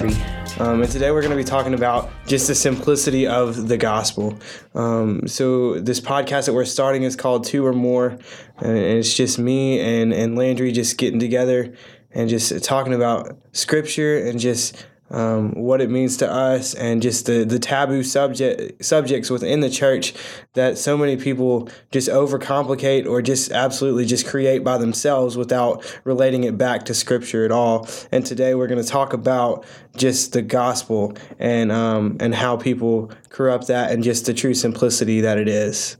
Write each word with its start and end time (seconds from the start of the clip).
Landry. 0.00 0.22
Um, 0.58 0.82
and 0.82 0.90
today 0.90 1.10
we're 1.10 1.20
going 1.20 1.30
to 1.30 1.36
be 1.36 1.44
talking 1.44 1.74
about 1.74 2.10
just 2.26 2.46
the 2.48 2.54
simplicity 2.54 3.26
of 3.26 3.68
the 3.68 3.76
gospel. 3.76 4.38
Um, 4.74 5.26
so 5.26 5.78
this 5.80 6.00
podcast 6.00 6.46
that 6.46 6.52
we're 6.52 6.64
starting 6.64 7.02
is 7.04 7.16
called 7.16 7.44
Two 7.44 7.64
or 7.64 7.72
More, 7.72 8.18
and 8.58 8.76
it's 8.76 9.14
just 9.14 9.38
me 9.38 9.80
and 9.80 10.12
and 10.12 10.36
Landry 10.36 10.72
just 10.72 10.98
getting 10.98 11.20
together 11.20 11.74
and 12.12 12.28
just 12.28 12.64
talking 12.64 12.94
about 12.94 13.38
scripture 13.52 14.18
and 14.18 14.38
just 14.38 14.86
um, 15.10 15.52
what 15.52 15.80
it 15.80 15.90
means 15.90 16.16
to 16.18 16.30
us 16.30 16.74
and 16.74 17.00
just 17.00 17.26
the, 17.26 17.44
the 17.44 17.58
taboo 17.58 18.02
subject 18.02 18.84
subjects 18.84 19.30
within 19.30 19.60
the 19.60 19.70
church 19.70 20.12
that 20.54 20.76
so 20.76 20.96
many 20.96 21.16
people 21.16 21.68
just 21.90 22.08
overcomplicate 22.08 23.06
or 23.06 23.22
just 23.22 23.50
absolutely 23.50 24.04
just 24.04 24.26
create 24.26 24.62
by 24.62 24.76
themselves 24.76 25.36
without 25.36 25.98
relating 26.04 26.44
it 26.44 26.58
back 26.58 26.84
to 26.84 26.94
scripture 26.94 27.44
at 27.44 27.50
all. 27.50 27.88
And 28.12 28.24
today 28.24 28.54
we're 28.54 28.66
going 28.66 28.82
to 28.82 28.88
talk 28.88 29.12
about 29.12 29.64
just 29.96 30.32
the 30.32 30.42
gospel 30.42 31.14
and 31.38 31.72
um, 31.72 32.16
and 32.20 32.34
how 32.34 32.56
people 32.56 33.10
corrupt 33.30 33.68
that 33.68 33.90
and 33.90 34.02
just 34.02 34.26
the 34.26 34.34
true 34.34 34.54
simplicity 34.54 35.22
that 35.22 35.38
it 35.38 35.48
is. 35.48 35.96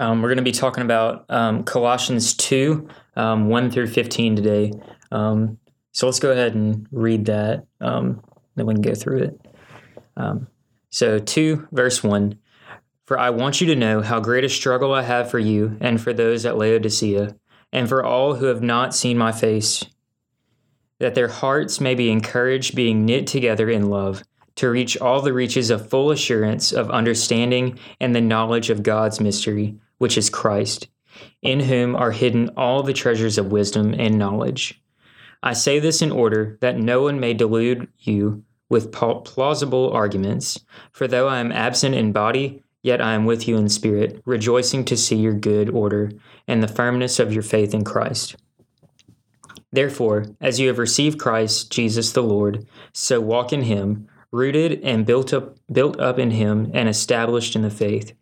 Um, 0.00 0.20
we're 0.20 0.30
going 0.30 0.38
to 0.38 0.42
be 0.42 0.50
talking 0.50 0.82
about 0.82 1.26
um, 1.28 1.62
Colossians 1.62 2.34
2, 2.34 2.88
um, 3.14 3.48
1 3.48 3.70
through 3.70 3.86
15 3.86 4.34
today. 4.34 4.72
Um, 5.12 5.58
so 5.92 6.06
let's 6.06 6.20
go 6.20 6.30
ahead 6.32 6.54
and 6.54 6.86
read 6.90 7.26
that. 7.26 7.66
Um, 7.80 8.22
then 8.56 8.66
we 8.66 8.74
can 8.74 8.82
go 8.82 8.94
through 8.94 9.24
it. 9.24 9.46
Um, 10.16 10.48
so, 10.90 11.18
2, 11.18 11.68
verse 11.72 12.02
1 12.02 12.38
For 13.06 13.18
I 13.18 13.30
want 13.30 13.60
you 13.60 13.66
to 13.68 13.76
know 13.76 14.02
how 14.02 14.20
great 14.20 14.44
a 14.44 14.48
struggle 14.48 14.92
I 14.92 15.02
have 15.02 15.30
for 15.30 15.38
you 15.38 15.76
and 15.80 16.00
for 16.00 16.12
those 16.12 16.44
at 16.44 16.58
Laodicea, 16.58 17.36
and 17.72 17.88
for 17.88 18.04
all 18.04 18.34
who 18.34 18.46
have 18.46 18.62
not 18.62 18.94
seen 18.94 19.16
my 19.16 19.32
face, 19.32 19.84
that 20.98 21.14
their 21.14 21.28
hearts 21.28 21.80
may 21.80 21.94
be 21.94 22.10
encouraged, 22.10 22.74
being 22.74 23.04
knit 23.04 23.26
together 23.26 23.68
in 23.70 23.88
love, 23.88 24.22
to 24.56 24.68
reach 24.68 24.98
all 24.98 25.22
the 25.22 25.32
reaches 25.32 25.70
of 25.70 25.88
full 25.88 26.10
assurance 26.10 26.72
of 26.72 26.90
understanding 26.90 27.78
and 28.00 28.14
the 28.14 28.20
knowledge 28.20 28.68
of 28.70 28.82
God's 28.82 29.20
mystery, 29.20 29.76
which 29.98 30.18
is 30.18 30.28
Christ, 30.28 30.88
in 31.40 31.60
whom 31.60 31.96
are 31.96 32.12
hidden 32.12 32.50
all 32.50 32.82
the 32.82 32.92
treasures 32.92 33.38
of 33.38 33.50
wisdom 33.50 33.94
and 33.98 34.18
knowledge. 34.18 34.81
I 35.42 35.54
say 35.54 35.80
this 35.80 36.02
in 36.02 36.12
order 36.12 36.56
that 36.60 36.78
no 36.78 37.02
one 37.02 37.18
may 37.18 37.34
delude 37.34 37.88
you 37.98 38.44
with 38.68 38.92
plausible 38.92 39.90
arguments. 39.90 40.58
For 40.92 41.06
though 41.06 41.28
I 41.28 41.40
am 41.40 41.52
absent 41.52 41.94
in 41.94 42.12
body, 42.12 42.62
yet 42.82 43.02
I 43.02 43.12
am 43.14 43.26
with 43.26 43.46
you 43.46 43.56
in 43.56 43.68
spirit, 43.68 44.22
rejoicing 44.24 44.84
to 44.86 44.96
see 44.96 45.16
your 45.16 45.34
good 45.34 45.68
order 45.68 46.10
and 46.48 46.62
the 46.62 46.68
firmness 46.68 47.18
of 47.18 47.32
your 47.32 47.42
faith 47.42 47.74
in 47.74 47.84
Christ. 47.84 48.36
Therefore, 49.72 50.26
as 50.40 50.60
you 50.60 50.68
have 50.68 50.78
received 50.78 51.18
Christ 51.18 51.72
Jesus 51.72 52.12
the 52.12 52.22
Lord, 52.22 52.66
so 52.92 53.20
walk 53.20 53.52
in 53.52 53.62
him, 53.62 54.08
rooted 54.30 54.80
and 54.82 55.04
built 55.04 55.32
up 55.34 55.56
built 55.70 56.00
up 56.00 56.18
in 56.18 56.30
him 56.30 56.70
and 56.72 56.88
established 56.88 57.54
in 57.54 57.62
the 57.62 57.70
faith, 57.70 58.14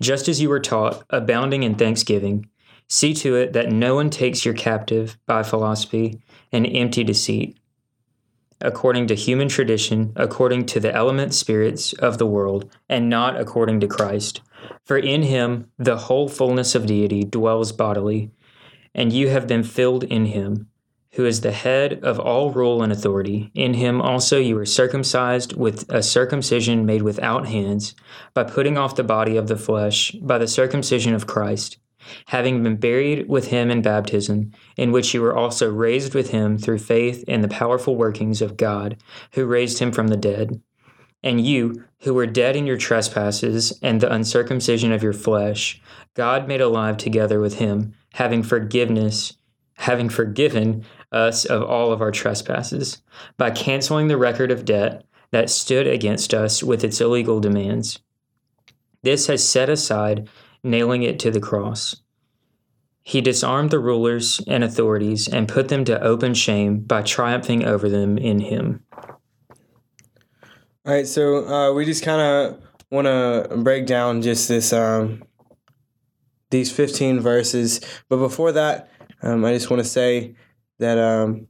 just 0.00 0.28
as 0.28 0.40
you 0.40 0.48
were 0.48 0.60
taught, 0.60 1.04
abounding 1.10 1.62
in 1.62 1.74
thanksgiving. 1.74 2.48
See 2.88 3.14
to 3.14 3.36
it 3.36 3.52
that 3.52 3.70
no 3.70 3.94
one 3.94 4.10
takes 4.10 4.44
you 4.44 4.52
captive 4.52 5.16
by 5.26 5.42
philosophy 5.42 6.20
and 6.52 6.66
empty 6.66 7.02
deceit, 7.02 7.58
according 8.60 9.06
to 9.08 9.14
human 9.14 9.48
tradition, 9.48 10.12
according 10.16 10.66
to 10.66 10.78
the 10.78 10.94
element 10.94 11.34
spirits 11.34 11.92
of 11.94 12.18
the 12.18 12.26
world, 12.26 12.70
and 12.88 13.08
not 13.08 13.40
according 13.40 13.80
to 13.80 13.88
Christ. 13.88 14.40
For 14.84 14.96
in 14.96 15.22
him 15.22 15.70
the 15.78 15.96
whole 15.96 16.28
fullness 16.28 16.74
of 16.74 16.86
deity 16.86 17.24
dwells 17.24 17.72
bodily, 17.72 18.30
and 18.94 19.12
you 19.12 19.28
have 19.30 19.46
been 19.48 19.64
filled 19.64 20.04
in 20.04 20.26
him, 20.26 20.68
who 21.14 21.26
is 21.26 21.40
the 21.40 21.52
head 21.52 22.00
of 22.02 22.18
all 22.18 22.50
rule 22.50 22.82
and 22.82 22.92
authority. 22.92 23.50
In 23.54 23.74
him 23.74 24.00
also 24.00 24.38
you 24.38 24.54
were 24.54 24.66
circumcised 24.66 25.54
with 25.56 25.84
a 25.90 26.02
circumcision 26.02 26.86
made 26.86 27.02
without 27.02 27.48
hands, 27.48 27.94
by 28.32 28.44
putting 28.44 28.78
off 28.78 28.96
the 28.96 29.04
body 29.04 29.36
of 29.36 29.48
the 29.48 29.56
flesh 29.56 30.12
by 30.12 30.38
the 30.38 30.48
circumcision 30.48 31.14
of 31.14 31.26
Christ 31.26 31.78
having 32.26 32.62
been 32.62 32.76
buried 32.76 33.28
with 33.28 33.48
him 33.48 33.70
in 33.70 33.82
baptism, 33.82 34.52
in 34.76 34.92
which 34.92 35.14
you 35.14 35.22
were 35.22 35.36
also 35.36 35.70
raised 35.70 36.14
with 36.14 36.30
him 36.30 36.58
through 36.58 36.78
faith 36.78 37.24
in 37.28 37.40
the 37.40 37.48
powerful 37.48 37.96
workings 37.96 38.42
of 38.42 38.56
God, 38.56 38.96
who 39.32 39.46
raised 39.46 39.78
him 39.78 39.92
from 39.92 40.08
the 40.08 40.16
dead. 40.16 40.60
And 41.22 41.44
you, 41.44 41.84
who 42.00 42.14
were 42.14 42.26
dead 42.26 42.56
in 42.56 42.66
your 42.66 42.76
trespasses 42.76 43.78
and 43.82 44.00
the 44.00 44.12
uncircumcision 44.12 44.92
of 44.92 45.02
your 45.02 45.12
flesh, 45.12 45.80
God 46.14 46.48
made 46.48 46.60
alive 46.60 46.96
together 46.96 47.40
with 47.40 47.54
him, 47.54 47.94
having 48.14 48.42
forgiveness, 48.42 49.34
having 49.74 50.08
forgiven 50.08 50.84
us 51.12 51.44
of 51.44 51.62
all 51.62 51.92
of 51.92 52.00
our 52.00 52.10
trespasses, 52.10 53.02
by 53.36 53.50
canceling 53.50 54.08
the 54.08 54.16
record 54.16 54.50
of 54.50 54.64
debt 54.64 55.04
that 55.30 55.50
stood 55.50 55.86
against 55.86 56.34
us 56.34 56.62
with 56.62 56.84
its 56.84 57.00
illegal 57.00 57.40
demands. 57.40 58.00
This 59.02 59.26
has 59.26 59.46
set 59.46 59.68
aside 59.68 60.28
nailing 60.62 61.02
it 61.02 61.18
to 61.20 61.30
the 61.30 61.40
cross. 61.40 61.96
He 63.02 63.20
disarmed 63.20 63.70
the 63.70 63.80
rulers 63.80 64.40
and 64.46 64.62
authorities 64.62 65.26
and 65.26 65.48
put 65.48 65.68
them 65.68 65.84
to 65.86 66.00
open 66.00 66.34
shame 66.34 66.80
by 66.80 67.02
triumphing 67.02 67.64
over 67.64 67.88
them 67.88 68.16
in 68.16 68.38
him. 68.40 68.84
All 70.84 70.92
right, 70.92 71.06
so 71.06 71.46
uh, 71.46 71.72
we 71.72 71.84
just 71.84 72.04
kind 72.04 72.20
of 72.20 72.62
want 72.90 73.06
to 73.06 73.56
break 73.58 73.86
down 73.86 74.22
just 74.22 74.48
this 74.48 74.72
um, 74.72 75.24
these 76.50 76.70
15 76.70 77.20
verses. 77.20 77.80
But 78.08 78.18
before 78.18 78.52
that, 78.52 78.88
um, 79.22 79.44
I 79.44 79.52
just 79.52 79.70
want 79.70 79.82
to 79.82 79.88
say 79.88 80.36
that 80.78 80.98
um, 80.98 81.48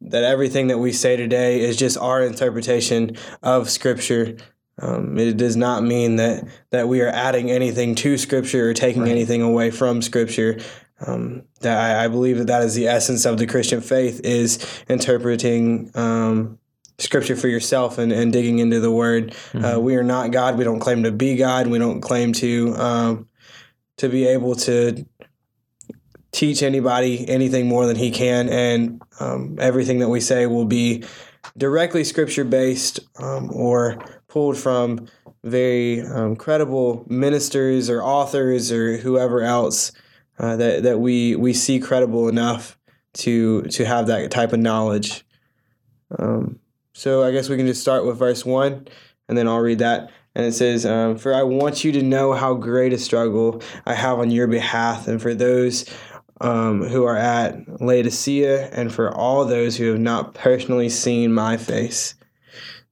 that 0.00 0.24
everything 0.24 0.68
that 0.68 0.78
we 0.78 0.92
say 0.92 1.16
today 1.16 1.60
is 1.60 1.76
just 1.76 1.98
our 1.98 2.22
interpretation 2.22 3.16
of 3.42 3.70
Scripture. 3.70 4.36
Um, 4.78 5.18
it 5.18 5.36
does 5.36 5.56
not 5.56 5.84
mean 5.84 6.16
that 6.16 6.44
that 6.70 6.88
we 6.88 7.00
are 7.00 7.08
adding 7.08 7.50
anything 7.50 7.94
to 7.96 8.18
Scripture 8.18 8.70
or 8.70 8.74
taking 8.74 9.02
right. 9.02 9.10
anything 9.10 9.42
away 9.42 9.70
from 9.70 10.02
Scripture. 10.02 10.58
Um, 11.04 11.42
that 11.60 11.78
I, 11.78 12.04
I, 12.04 12.08
believe 12.08 12.38
that 12.38 12.46
that 12.46 12.62
is 12.62 12.74
the 12.74 12.86
essence 12.86 13.24
of 13.24 13.36
the 13.36 13.46
Christian 13.46 13.80
faith 13.80 14.20
is 14.22 14.82
interpreting 14.88 15.90
um, 15.94 16.58
Scripture 16.98 17.34
for 17.34 17.48
yourself 17.48 17.98
and, 17.98 18.12
and 18.12 18.32
digging 18.32 18.60
into 18.60 18.78
the 18.80 18.90
Word. 18.90 19.32
Uh, 19.32 19.34
mm-hmm. 19.34 19.64
Uh, 19.64 19.78
we 19.80 19.96
are 19.96 20.04
not 20.04 20.30
God. 20.30 20.56
We 20.56 20.64
don't 20.64 20.78
claim 20.78 21.02
to 21.02 21.12
be 21.12 21.36
God. 21.36 21.66
We 21.66 21.78
don't 21.78 22.00
claim 22.00 22.32
to 22.34 22.74
um, 22.76 23.28
to 23.98 24.08
be 24.08 24.26
able 24.26 24.54
to 24.56 25.04
teach 26.32 26.62
anybody 26.62 27.28
anything 27.28 27.66
more 27.66 27.86
than 27.86 27.96
He 27.96 28.10
can, 28.10 28.48
and 28.48 29.02
um, 29.20 29.56
everything 29.60 30.00
that 30.00 30.08
we 30.08 30.20
say 30.20 30.46
will 30.46 30.64
be 30.64 31.04
directly 31.56 32.04
Scripture 32.04 32.44
based 32.44 33.00
um, 33.18 33.50
or 33.52 33.98
pulled 34.34 34.58
from 34.58 35.06
very 35.44 36.00
um, 36.00 36.34
credible 36.34 37.06
ministers 37.08 37.88
or 37.88 38.02
authors 38.02 38.72
or 38.72 38.96
whoever 38.96 39.42
else 39.42 39.92
uh, 40.40 40.56
that, 40.56 40.82
that 40.82 40.98
we, 40.98 41.36
we 41.36 41.52
see 41.52 41.78
credible 41.78 42.28
enough 42.28 42.76
to 43.12 43.62
to 43.62 43.84
have 43.84 44.08
that 44.08 44.32
type 44.32 44.52
of 44.52 44.58
knowledge. 44.58 45.24
Um, 46.18 46.58
so 46.94 47.22
I 47.22 47.30
guess 47.30 47.48
we 47.48 47.56
can 47.56 47.68
just 47.68 47.80
start 47.80 48.04
with 48.04 48.18
verse 48.18 48.44
one, 48.44 48.88
and 49.28 49.38
then 49.38 49.46
I'll 49.46 49.60
read 49.60 49.78
that. 49.78 50.10
And 50.34 50.44
it 50.44 50.52
says, 50.52 50.84
um, 50.84 51.16
"For 51.16 51.32
I 51.32 51.44
want 51.44 51.84
you 51.84 51.92
to 51.92 52.02
know 52.02 52.32
how 52.32 52.54
great 52.54 52.92
a 52.92 52.98
struggle 52.98 53.62
I 53.86 53.94
have 53.94 54.18
on 54.18 54.32
your 54.32 54.48
behalf, 54.48 55.06
and 55.06 55.22
for 55.22 55.32
those 55.32 55.84
um, 56.40 56.82
who 56.82 57.04
are 57.04 57.16
at 57.16 57.80
Laodicea, 57.80 58.70
and 58.72 58.92
for 58.92 59.14
all 59.14 59.44
those 59.44 59.76
who 59.76 59.92
have 59.92 60.00
not 60.00 60.34
personally 60.34 60.88
seen 60.88 61.32
my 61.32 61.56
face." 61.56 62.16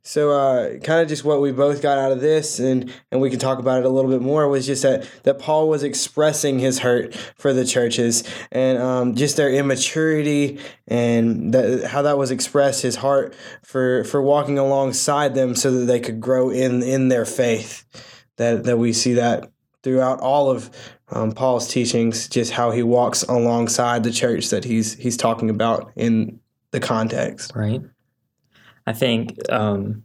So, 0.04 0.32
uh, 0.32 0.78
kind 0.78 1.00
of 1.00 1.08
just 1.08 1.24
what 1.24 1.40
we 1.40 1.52
both 1.52 1.80
got 1.80 1.96
out 1.96 2.10
of 2.10 2.20
this, 2.20 2.58
and, 2.58 2.92
and 3.12 3.20
we 3.20 3.30
can 3.30 3.38
talk 3.38 3.60
about 3.60 3.78
it 3.78 3.84
a 3.84 3.88
little 3.88 4.10
bit 4.10 4.20
more, 4.20 4.48
was 4.48 4.66
just 4.66 4.82
that, 4.82 5.08
that 5.22 5.38
Paul 5.38 5.68
was 5.68 5.84
expressing 5.84 6.58
his 6.58 6.80
hurt 6.80 7.14
for 7.14 7.52
the 7.52 7.64
churches 7.64 8.24
and 8.50 8.78
um, 8.78 9.14
just 9.14 9.36
their 9.36 9.50
immaturity 9.50 10.58
and 10.88 11.54
that, 11.54 11.86
how 11.86 12.02
that 12.02 12.18
was 12.18 12.32
expressed, 12.32 12.82
his 12.82 12.96
heart 12.96 13.32
for, 13.62 14.02
for 14.02 14.20
walking 14.20 14.58
alongside 14.58 15.36
them 15.36 15.54
so 15.54 15.70
that 15.70 15.84
they 15.84 16.00
could 16.00 16.20
grow 16.20 16.50
in, 16.50 16.82
in 16.82 17.06
their 17.08 17.24
faith. 17.24 17.84
That, 18.38 18.64
that 18.64 18.78
we 18.78 18.92
see 18.92 19.14
that 19.14 19.52
throughout 19.84 20.18
all 20.18 20.50
of 20.50 20.70
um, 21.10 21.30
Paul's 21.30 21.68
teachings, 21.68 22.28
just 22.28 22.50
how 22.50 22.72
he 22.72 22.82
walks 22.82 23.22
alongside 23.24 24.02
the 24.02 24.10
church 24.10 24.48
that 24.48 24.64
he's, 24.64 24.94
he's 24.94 25.16
talking 25.16 25.48
about 25.48 25.92
in 25.94 26.40
the 26.72 26.80
context. 26.80 27.52
Right. 27.54 27.82
I 28.86 28.92
think 28.92 29.36
um, 29.50 30.04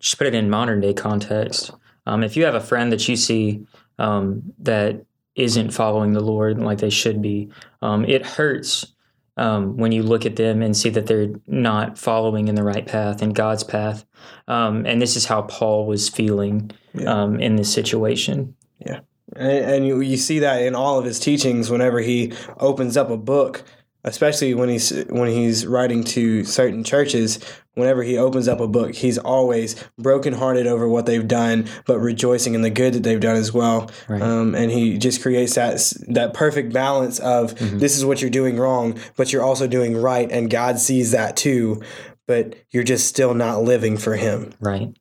just 0.00 0.18
put 0.18 0.26
it 0.26 0.34
in 0.34 0.50
modern 0.50 0.80
day 0.80 0.94
context. 0.94 1.70
Um, 2.06 2.22
if 2.22 2.36
you 2.36 2.44
have 2.44 2.54
a 2.54 2.60
friend 2.60 2.90
that 2.92 3.06
you 3.08 3.16
see 3.16 3.66
um, 3.98 4.54
that 4.60 5.04
isn't 5.34 5.70
following 5.70 6.12
the 6.12 6.20
Lord 6.20 6.58
like 6.58 6.78
they 6.78 6.90
should 6.90 7.22
be, 7.22 7.50
um, 7.82 8.04
it 8.04 8.24
hurts 8.24 8.94
um, 9.36 9.76
when 9.76 9.92
you 9.92 10.02
look 10.02 10.26
at 10.26 10.36
them 10.36 10.62
and 10.62 10.76
see 10.76 10.88
that 10.90 11.06
they're 11.06 11.30
not 11.46 11.96
following 11.96 12.48
in 12.48 12.56
the 12.56 12.64
right 12.64 12.86
path, 12.86 13.22
in 13.22 13.32
God's 13.32 13.62
path. 13.62 14.04
Um, 14.48 14.84
and 14.84 15.00
this 15.00 15.16
is 15.16 15.26
how 15.26 15.42
Paul 15.42 15.86
was 15.86 16.08
feeling 16.08 16.72
yeah. 16.92 17.24
in 17.24 17.56
this 17.56 17.72
situation. 17.72 18.56
Yeah. 18.84 19.00
And, 19.36 19.64
and 19.70 19.86
you, 19.86 20.00
you 20.00 20.16
see 20.16 20.40
that 20.40 20.62
in 20.62 20.74
all 20.74 20.98
of 20.98 21.04
his 21.04 21.20
teachings 21.20 21.70
whenever 21.70 22.00
he 22.00 22.32
opens 22.58 22.96
up 22.96 23.10
a 23.10 23.16
book 23.16 23.64
especially 24.04 24.54
when 24.54 24.68
he's 24.68 24.90
when 25.08 25.28
he's 25.28 25.66
writing 25.66 26.04
to 26.04 26.44
certain 26.44 26.84
churches 26.84 27.38
whenever 27.78 28.02
he 28.02 28.18
opens 28.18 28.48
up 28.48 28.60
a 28.60 28.68
book 28.68 28.94
he's 28.94 29.16
always 29.18 29.76
brokenhearted 29.98 30.66
over 30.66 30.88
what 30.88 31.06
they've 31.06 31.28
done 31.28 31.66
but 31.86 31.98
rejoicing 31.98 32.54
in 32.54 32.62
the 32.62 32.70
good 32.70 32.92
that 32.94 33.02
they've 33.02 33.20
done 33.20 33.36
as 33.36 33.52
well 33.52 33.90
Right. 34.08 34.20
um, 34.20 34.54
and 34.54 34.70
he 34.70 34.98
just 34.98 35.22
creates 35.22 35.54
that 35.54 35.80
that 36.08 36.34
perfect 36.34 36.72
balance 36.72 37.18
of 37.18 37.54
this 37.58 37.96
is 37.96 38.04
what 38.04 38.20
you're 38.20 38.30
doing 38.30 38.56
wrong 38.58 38.98
but 39.16 39.32
you're 39.32 39.42
also 39.42 39.66
doing 39.66 39.96
right 39.96 40.30
and 40.30 40.50
god 40.50 40.78
sees 40.78 41.12
that 41.12 41.36
too 41.36 41.80
but 42.26 42.54
you're 42.70 42.84
just 42.84 43.06
still 43.06 43.32
not 43.34 43.62
living 43.62 43.96
for 43.96 44.16
him 44.16 44.52
Right. 44.60 44.94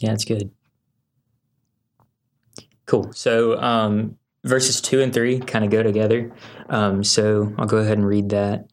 Yeah, 0.00 0.12
it's 0.12 0.24
good. 0.24 0.50
Cool. 2.86 3.12
So 3.12 3.58
um, 3.60 4.18
verses 4.44 4.80
two 4.80 5.00
and 5.00 5.12
three 5.12 5.38
kind 5.40 5.64
of 5.64 5.70
go 5.70 5.82
together. 5.82 6.32
Um, 6.68 7.02
so 7.04 7.54
I'll 7.58 7.66
go 7.66 7.78
ahead 7.78 7.96
and 7.98 8.06
read 8.06 8.30
that. 8.30 8.68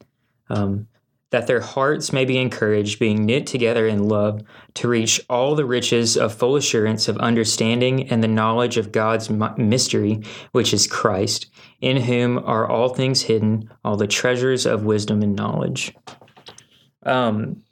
Um, 0.50 0.88
that 1.32 1.46
their 1.46 1.60
hearts 1.60 2.12
may 2.12 2.24
be 2.24 2.38
encouraged, 2.38 2.98
being 2.98 3.24
knit 3.24 3.46
together 3.46 3.86
in 3.86 4.06
love, 4.06 4.42
to 4.74 4.86
reach 4.86 5.20
all 5.28 5.54
the 5.54 5.64
riches 5.64 6.16
of 6.16 6.34
full 6.34 6.56
assurance 6.56 7.08
of 7.08 7.16
understanding 7.18 8.08
and 8.10 8.22
the 8.22 8.28
knowledge 8.28 8.76
of 8.76 8.92
God's 8.92 9.30
mystery, 9.56 10.22
which 10.52 10.74
is 10.74 10.86
Christ, 10.86 11.46
in 11.80 11.96
whom 11.96 12.38
are 12.38 12.68
all 12.68 12.90
things 12.90 13.22
hidden, 13.22 13.68
all 13.82 13.96
the 13.96 14.06
treasures 14.06 14.66
of 14.66 14.84
wisdom 14.84 15.22
and 15.22 15.34
knowledge. 15.34 15.94
Um, 17.04 17.62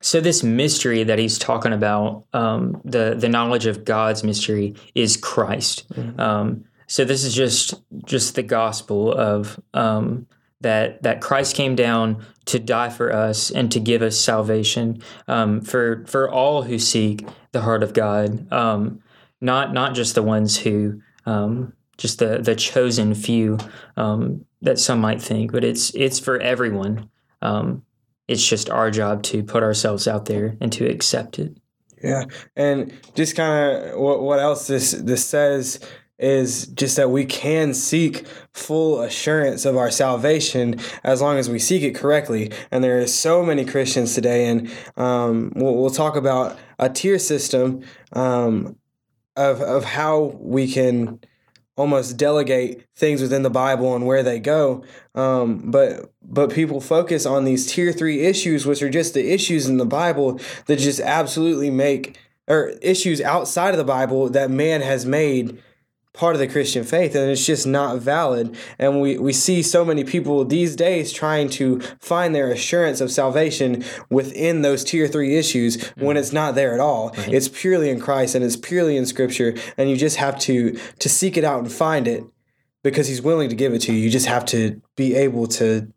so 0.00 0.20
this 0.20 0.42
mystery 0.42 1.04
that 1.04 1.18
he's 1.18 1.38
talking 1.38 1.72
about, 1.72 2.24
um, 2.32 2.82
the 2.84 3.14
the 3.16 3.28
knowledge 3.28 3.66
of 3.66 3.84
God's 3.84 4.22
mystery 4.22 4.74
is 4.94 5.16
Christ. 5.16 5.86
Um, 6.18 6.64
so 6.86 7.04
this 7.04 7.24
is 7.24 7.34
just 7.34 7.74
just 8.04 8.34
the 8.34 8.42
gospel 8.42 9.14
of 9.14 9.58
um, 9.72 10.26
that 10.64 11.02
that 11.02 11.20
Christ 11.20 11.54
came 11.54 11.76
down 11.76 12.24
to 12.46 12.58
die 12.58 12.88
for 12.88 13.12
us 13.12 13.50
and 13.50 13.70
to 13.70 13.78
give 13.78 14.02
us 14.02 14.18
salvation 14.18 15.02
um, 15.28 15.60
for 15.60 16.04
for 16.06 16.28
all 16.28 16.62
who 16.62 16.78
seek 16.78 17.26
the 17.52 17.60
heart 17.60 17.82
of 17.82 17.92
God, 17.92 18.50
um, 18.52 19.00
not 19.40 19.72
not 19.72 19.94
just 19.94 20.14
the 20.14 20.22
ones 20.22 20.56
who 20.58 21.00
um, 21.26 21.74
just 21.96 22.18
the 22.18 22.38
the 22.38 22.56
chosen 22.56 23.14
few 23.14 23.58
um, 23.96 24.44
that 24.62 24.78
some 24.78 25.00
might 25.00 25.22
think, 25.22 25.52
but 25.52 25.62
it's 25.62 25.94
it's 25.94 26.18
for 26.18 26.40
everyone. 26.40 27.08
Um, 27.40 27.84
it's 28.26 28.46
just 28.46 28.70
our 28.70 28.90
job 28.90 29.22
to 29.24 29.42
put 29.44 29.62
ourselves 29.62 30.08
out 30.08 30.24
there 30.24 30.56
and 30.60 30.72
to 30.72 30.86
accept 30.88 31.38
it. 31.38 31.56
Yeah, 32.02 32.24
and 32.56 32.92
just 33.14 33.36
kind 33.36 33.76
of 33.76 34.00
what 34.00 34.22
what 34.22 34.38
else 34.38 34.66
this 34.66 34.92
this 34.92 35.24
says 35.24 35.78
is 36.18 36.68
just 36.68 36.96
that 36.96 37.10
we 37.10 37.24
can 37.24 37.74
seek 37.74 38.26
full 38.52 39.00
assurance 39.00 39.64
of 39.64 39.76
our 39.76 39.90
salvation 39.90 40.78
as 41.02 41.20
long 41.20 41.38
as 41.38 41.50
we 41.50 41.58
seek 41.58 41.82
it 41.82 41.94
correctly. 41.94 42.52
And 42.70 42.84
there 42.84 43.00
are 43.00 43.06
so 43.06 43.42
many 43.42 43.64
Christians 43.64 44.14
today, 44.14 44.46
and 44.46 44.70
um, 44.96 45.52
we'll, 45.56 45.74
we'll 45.74 45.90
talk 45.90 46.16
about 46.16 46.56
a 46.78 46.88
tier 46.88 47.18
system 47.18 47.82
um, 48.12 48.76
of 49.36 49.60
of 49.60 49.84
how 49.84 50.36
we 50.40 50.70
can 50.70 51.20
almost 51.76 52.16
delegate 52.16 52.86
things 52.94 53.20
within 53.20 53.42
the 53.42 53.50
Bible 53.50 53.96
and 53.96 54.06
where 54.06 54.22
they 54.22 54.38
go. 54.38 54.84
Um, 55.14 55.70
but 55.70 56.12
but 56.22 56.52
people 56.52 56.80
focus 56.80 57.26
on 57.26 57.44
these 57.44 57.66
tier 57.72 57.92
three 57.92 58.20
issues, 58.20 58.66
which 58.66 58.82
are 58.82 58.90
just 58.90 59.14
the 59.14 59.32
issues 59.32 59.66
in 59.66 59.78
the 59.78 59.86
Bible 59.86 60.40
that 60.66 60.78
just 60.78 61.00
absolutely 61.00 61.70
make 61.70 62.18
or 62.46 62.68
issues 62.82 63.20
outside 63.20 63.70
of 63.70 63.78
the 63.78 63.84
Bible 63.84 64.28
that 64.28 64.50
man 64.50 64.82
has 64.82 65.06
made 65.06 65.60
part 66.14 66.36
of 66.36 66.40
the 66.40 66.46
Christian 66.46 66.84
faith 66.84 67.14
and 67.16 67.28
it's 67.28 67.44
just 67.44 67.66
not 67.66 67.98
valid. 67.98 68.56
And 68.78 69.00
we, 69.00 69.18
we 69.18 69.32
see 69.32 69.62
so 69.62 69.84
many 69.84 70.04
people 70.04 70.44
these 70.44 70.76
days 70.76 71.12
trying 71.12 71.50
to 71.50 71.80
find 72.00 72.34
their 72.34 72.50
assurance 72.50 73.00
of 73.00 73.10
salvation 73.10 73.84
within 74.10 74.62
those 74.62 74.84
tier 74.84 75.08
three 75.08 75.36
issues 75.36 75.82
when 75.96 76.16
it's 76.16 76.32
not 76.32 76.54
there 76.54 76.72
at 76.72 76.80
all. 76.80 77.10
It's 77.16 77.48
purely 77.48 77.90
in 77.90 78.00
Christ 78.00 78.36
and 78.36 78.44
it's 78.44 78.56
purely 78.56 78.96
in 78.96 79.06
scripture 79.06 79.54
and 79.76 79.90
you 79.90 79.96
just 79.96 80.16
have 80.16 80.38
to 80.40 80.78
to 81.00 81.08
seek 81.08 81.36
it 81.36 81.44
out 81.44 81.58
and 81.58 81.70
find 81.70 82.06
it 82.06 82.24
because 82.84 83.08
he's 83.08 83.20
willing 83.20 83.48
to 83.48 83.56
give 83.56 83.74
it 83.74 83.80
to 83.82 83.92
you. 83.92 83.98
You 83.98 84.10
just 84.10 84.26
have 84.26 84.44
to 84.46 84.80
be 84.94 85.16
able 85.16 85.48
to 85.48 85.92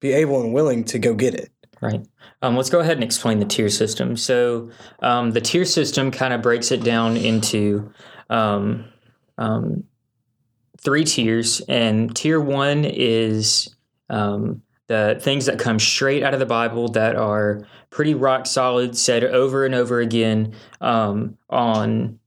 be 0.00 0.12
able 0.12 0.42
and 0.42 0.52
willing 0.52 0.82
to 0.84 0.98
go 0.98 1.14
get 1.14 1.34
it. 1.34 1.50
Right. 1.80 2.04
Um, 2.42 2.56
let's 2.56 2.70
go 2.70 2.80
ahead 2.80 2.96
and 2.96 3.04
explain 3.04 3.38
the 3.38 3.44
tier 3.44 3.68
system. 3.68 4.16
So 4.16 4.70
um, 5.00 5.30
the 5.30 5.40
tier 5.40 5.64
system 5.64 6.10
kind 6.10 6.34
of 6.34 6.42
breaks 6.42 6.72
it 6.72 6.82
down 6.82 7.16
into 7.16 7.92
um, 8.28 8.84
um, 9.40 9.84
three 10.78 11.04
tiers, 11.04 11.60
and 11.62 12.14
tier 12.14 12.40
one 12.40 12.84
is 12.84 13.74
um, 14.08 14.62
the 14.86 15.18
things 15.20 15.46
that 15.46 15.58
come 15.58 15.78
straight 15.78 16.22
out 16.22 16.34
of 16.34 16.40
the 16.40 16.46
Bible 16.46 16.88
that 16.88 17.16
are 17.16 17.66
pretty 17.90 18.14
rock 18.14 18.46
solid, 18.46 18.96
said 18.96 19.24
over 19.24 19.64
and 19.64 19.74
over 19.74 20.00
again 20.00 20.54
um, 20.80 21.36
on 21.48 22.18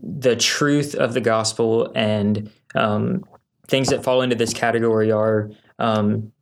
the 0.00 0.36
truth 0.36 0.94
of 0.94 1.14
the 1.14 1.20
gospel, 1.20 1.90
and 1.94 2.50
um, 2.74 3.24
things 3.66 3.88
that 3.88 4.04
fall 4.04 4.22
into 4.22 4.36
this 4.36 4.54
category 4.54 5.10
are 5.10 5.50
um, 5.78 6.32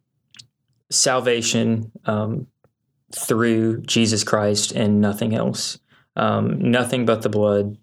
salvation 0.91 1.91
um, 2.05 2.47
through 3.15 3.81
Jesus 3.83 4.25
Christ 4.25 4.73
and 4.73 5.01
nothing 5.01 5.35
else. 5.35 5.79
Um, 6.17 6.71
nothing 6.71 7.07
but 7.07 7.23
the 7.23 7.29
blood. 7.29 7.77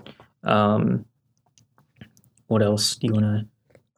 What 2.54 2.64
else 2.64 2.96
do 2.96 3.08
you 3.08 3.14
want 3.14 3.48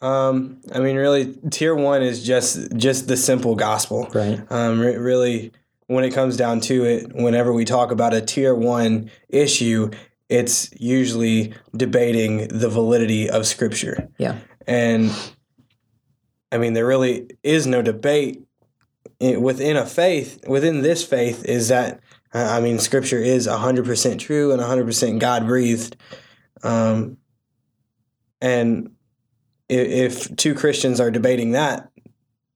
to 0.02 0.08
Um, 0.08 0.62
I 0.74 0.80
mean, 0.80 0.96
really, 0.96 1.36
tier 1.52 1.76
one 1.76 2.02
is 2.02 2.26
just 2.26 2.76
just 2.76 3.08
the 3.08 3.18
simple 3.18 3.56
gospel. 3.56 4.10
Right. 4.14 4.42
Um, 4.50 4.80
re- 4.80 4.98
really, 4.98 5.52
when 5.88 6.04
it 6.04 6.14
comes 6.14 6.38
down 6.38 6.62
to 6.62 6.86
it, 6.86 7.14
whenever 7.14 7.54
we 7.54 7.66
talk 7.66 7.92
about 7.92 8.14
a 8.14 8.22
tier 8.22 8.56
one 8.56 9.12
issue, 9.30 9.92
it's 10.30 10.70
usually 10.80 11.54
debating 11.76 12.48
the 12.48 12.70
validity 12.70 13.30
of 13.30 13.46
Scripture. 13.46 14.10
Yeah. 14.18 14.40
And 14.66 15.12
I 16.52 16.58
mean, 16.58 16.74
there 16.74 16.88
really 16.88 17.28
is 17.44 17.68
no 17.68 17.82
debate 17.82 18.42
within 19.20 19.78
a 19.78 19.86
faith, 19.86 20.48
within 20.48 20.82
this 20.82 21.04
faith, 21.04 21.46
is 21.46 21.68
that, 21.70 22.00
I 22.34 22.58
I 22.58 22.60
mean, 22.62 22.80
Scripture 22.80 23.20
is 23.20 23.48
100% 23.48 24.20
true 24.20 24.52
and 24.52 24.62
100% 24.62 25.20
God 25.20 25.46
breathed. 25.46 25.96
Um, 26.64 27.18
and 28.46 28.90
i- 29.70 29.74
if 30.06 30.14
two 30.36 30.54
Christians 30.54 31.00
are 31.00 31.12
debating 31.12 31.52
that, 31.52 31.90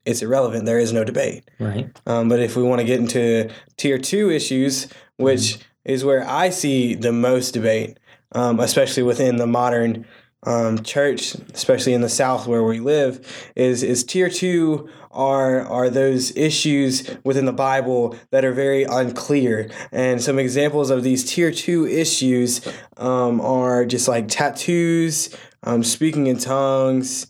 it's 0.05 0.21
irrelevant. 0.21 0.65
There 0.65 0.79
is 0.79 0.93
no 0.93 1.03
debate. 1.03 1.43
Right. 1.59 1.87
Um, 2.05 2.29
but 2.29 2.39
if 2.39 2.55
we 2.55 2.63
want 2.63 2.79
to 2.81 2.85
get 2.85 2.99
into 2.99 3.49
tier 3.77 3.97
two 3.97 4.29
issues, 4.31 4.87
which 5.17 5.57
is 5.85 6.03
where 6.05 6.23
I 6.27 6.49
see 6.49 6.95
the 6.95 7.11
most 7.11 7.51
debate, 7.53 7.97
um, 8.31 8.59
especially 8.59 9.03
within 9.03 9.37
the 9.37 9.47
modern 9.47 10.05
um, 10.43 10.83
church, 10.83 11.35
especially 11.53 11.93
in 11.93 11.99
the 12.01 12.07
South 12.09 12.47
where 12.47 12.63
we 12.63 12.79
live, 12.79 13.13
is 13.57 13.83
is 13.83 14.05
tier 14.05 14.29
two 14.29 14.87
are 15.11 15.59
are 15.67 15.89
those 15.89 16.31
issues 16.37 17.09
within 17.25 17.45
the 17.45 17.51
Bible 17.69 18.15
that 18.31 18.45
are 18.45 18.53
very 18.53 18.83
unclear. 18.85 19.69
And 19.91 20.21
some 20.21 20.39
examples 20.39 20.91
of 20.91 21.03
these 21.03 21.25
tier 21.29 21.51
two 21.51 21.85
issues 21.85 22.61
um, 22.95 23.41
are 23.41 23.83
just 23.85 24.07
like 24.07 24.29
tattoos, 24.29 25.35
um, 25.63 25.83
speaking 25.83 26.27
in 26.27 26.37
tongues. 26.37 27.27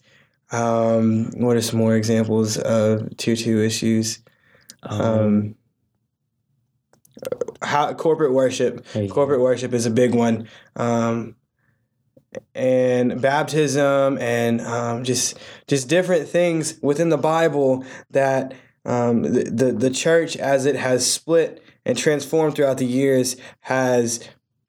Um, 0.51 1.31
what 1.39 1.55
are 1.55 1.61
some 1.61 1.77
more 1.79 1.95
examples 1.95 2.57
of 2.57 3.15
tier 3.17 3.35
two 3.35 3.61
issues? 3.61 4.19
Um, 4.83 5.01
Um, 5.01 5.55
how 7.61 7.93
corporate 7.93 8.33
worship. 8.33 8.85
go. 8.93 9.07
Corporate 9.07 9.41
worship 9.41 9.73
is 9.73 9.85
a 9.85 9.91
big 9.91 10.15
one. 10.15 10.47
Um, 10.75 11.35
and 12.53 13.21
baptism 13.21 14.17
and 14.19 14.61
um, 14.61 15.03
just 15.03 15.37
just 15.67 15.89
different 15.89 16.27
things 16.29 16.79
within 16.81 17.09
the 17.09 17.17
Bible 17.17 17.83
that 18.11 18.53
um, 18.85 19.23
the, 19.23 19.43
the 19.43 19.71
the 19.71 19.89
church 19.89 20.37
as 20.37 20.65
it 20.65 20.75
has 20.75 21.09
split 21.11 21.63
and 21.85 21.97
transformed 21.97 22.55
throughout 22.55 22.77
the 22.77 22.85
years 22.85 23.35
has 23.61 24.19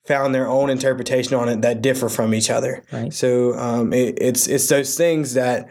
found 0.07 0.35
their 0.35 0.49
own 0.49 0.71
interpretation 0.71 1.35
on 1.35 1.49
it 1.49 1.63
that 1.63 1.83
differ 1.83 2.09
from 2.09 2.35
each 2.35 2.51
other. 2.51 2.83
Right. 2.93 3.13
So 3.13 3.55
um, 3.59 3.93
it, 3.93 4.19
it's 4.21 4.47
it's 4.49 4.69
those 4.69 4.97
things 4.97 5.35
that 5.35 5.69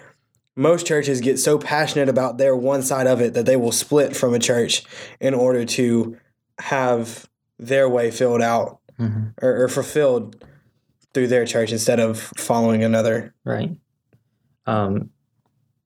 most 0.55 0.85
churches 0.85 1.21
get 1.21 1.39
so 1.39 1.57
passionate 1.57 2.09
about 2.09 2.37
their 2.37 2.55
one 2.55 2.81
side 2.81 3.07
of 3.07 3.21
it 3.21 3.33
that 3.33 3.45
they 3.45 3.55
will 3.55 3.71
split 3.71 4.15
from 4.15 4.33
a 4.33 4.39
church 4.39 4.83
in 5.19 5.33
order 5.33 5.63
to 5.65 6.17
have 6.59 7.27
their 7.57 7.87
way 7.89 8.11
filled 8.11 8.41
out 8.41 8.79
Mhm. 8.99 9.33
or, 9.41 9.63
or 9.63 9.67
fulfilled 9.69 10.43
through 11.13 11.27
their 11.27 11.45
church 11.45 11.71
instead 11.71 11.99
of 12.01 12.19
following 12.37 12.83
another. 12.83 13.33
Right. 13.45 13.71
Um, 14.65 15.09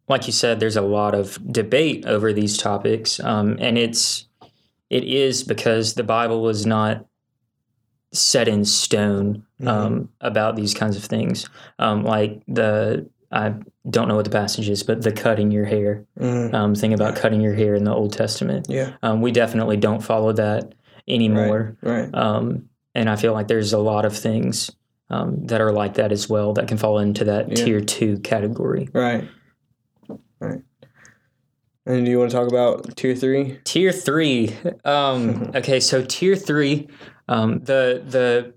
like 0.09 0.25
you 0.27 0.33
said, 0.33 0.59
there's 0.59 0.75
a 0.75 0.81
lot 0.81 1.13
of 1.15 1.38
debate 1.51 2.05
over 2.05 2.33
these 2.33 2.57
topics, 2.57 3.19
um, 3.19 3.57
and 3.59 3.77
it's 3.77 4.27
it 4.89 5.03
is 5.05 5.43
because 5.43 5.93
the 5.93 6.03
Bible 6.03 6.41
was 6.41 6.65
not 6.65 7.05
set 8.13 8.48
in 8.48 8.63
stone 8.63 9.43
um, 9.65 10.10
about 10.22 10.55
these 10.55 10.74
kinds 10.74 10.96
of 10.96 11.03
things. 11.03 11.50
Um, 11.79 12.03
like 12.03 12.41
the 12.48 13.10
I 13.32 13.55
don't 13.89 14.08
know 14.08 14.15
what 14.15 14.25
the 14.25 14.32
passage 14.32 14.70
is, 14.70 14.84
but 14.84 15.01
the 15.01 15.12
cutting 15.12 15.50
your 15.50 15.65
hair 15.65 16.05
Mhm. 16.20 16.53
um, 16.53 16.75
thing 16.75 16.93
about 16.93 17.15
cutting 17.15 17.41
your 17.41 17.55
hair 17.55 17.74
in 17.74 17.84
the 17.84 17.91
Old 17.93 18.13
Testament. 18.13 18.67
Yeah. 18.70 18.91
Um, 19.01 19.22
we 19.22 19.32
definitely 19.32 19.77
don't 19.77 20.01
follow 20.03 20.32
that 20.34 20.75
anymore. 21.08 21.75
Right. 21.82 22.13
Um, 22.13 22.70
and 22.93 23.10
I 23.10 23.15
feel 23.15 23.34
like 23.34 23.48
there's 23.48 23.74
a 23.74 23.79
lot 23.79 24.05
of 24.05 24.15
things 24.15 24.70
um, 25.10 25.46
that 25.48 25.62
are 25.62 25.72
like 25.72 25.96
that 25.96 26.12
as 26.12 26.29
well 26.29 26.53
that 26.53 26.67
can 26.67 26.77
fall 26.77 27.00
into 27.00 27.24
that 27.25 27.50
Yeah. 27.50 27.65
tier 27.65 27.82
two 27.82 28.20
category. 28.20 28.88
Right. 28.93 29.27
Right. 30.39 30.62
And 31.86 32.05
do 32.05 32.12
you 32.12 32.17
want 32.20 32.32
to 32.32 32.38
talk 32.38 32.48
about 32.48 32.96
tier 32.96 33.15
three? 33.15 33.60
Tier 33.65 33.91
three. 33.91 34.55
Um, 34.86 35.51
okay, 35.55 35.79
so 35.79 36.03
tier 36.03 36.36
three, 36.36 36.88
um, 37.27 37.59
the 37.59 38.03
the 38.05 38.53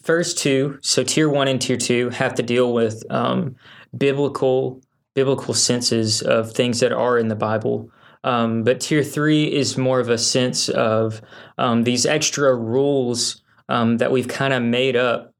first 0.00 0.38
two, 0.38 0.78
so 0.82 1.02
tier 1.02 1.28
one 1.28 1.48
and 1.48 1.60
tier 1.60 1.76
two, 1.76 2.10
have 2.10 2.34
to 2.34 2.42
deal 2.42 2.72
with 2.72 3.02
um, 3.10 3.56
biblical 3.96 4.80
biblical 5.14 5.54
senses 5.54 6.20
of 6.22 6.52
things 6.52 6.80
that 6.80 6.92
are 6.92 7.18
in 7.18 7.28
the 7.28 7.36
Bible. 7.36 7.90
Um, 8.24 8.64
but 8.64 8.80
tier 8.80 9.02
three 9.02 9.44
is 9.44 9.78
more 9.78 10.00
of 10.00 10.10
a 10.10 10.18
sense 10.18 10.68
of 10.68 11.22
um, 11.58 11.84
these 11.84 12.04
extra 12.04 12.54
rules 12.54 13.42
um, 13.68 13.96
that 13.98 14.10
we've 14.12 14.28
kind 14.28 14.52
of 14.52 14.62
made 14.62 14.96
up 14.96 15.32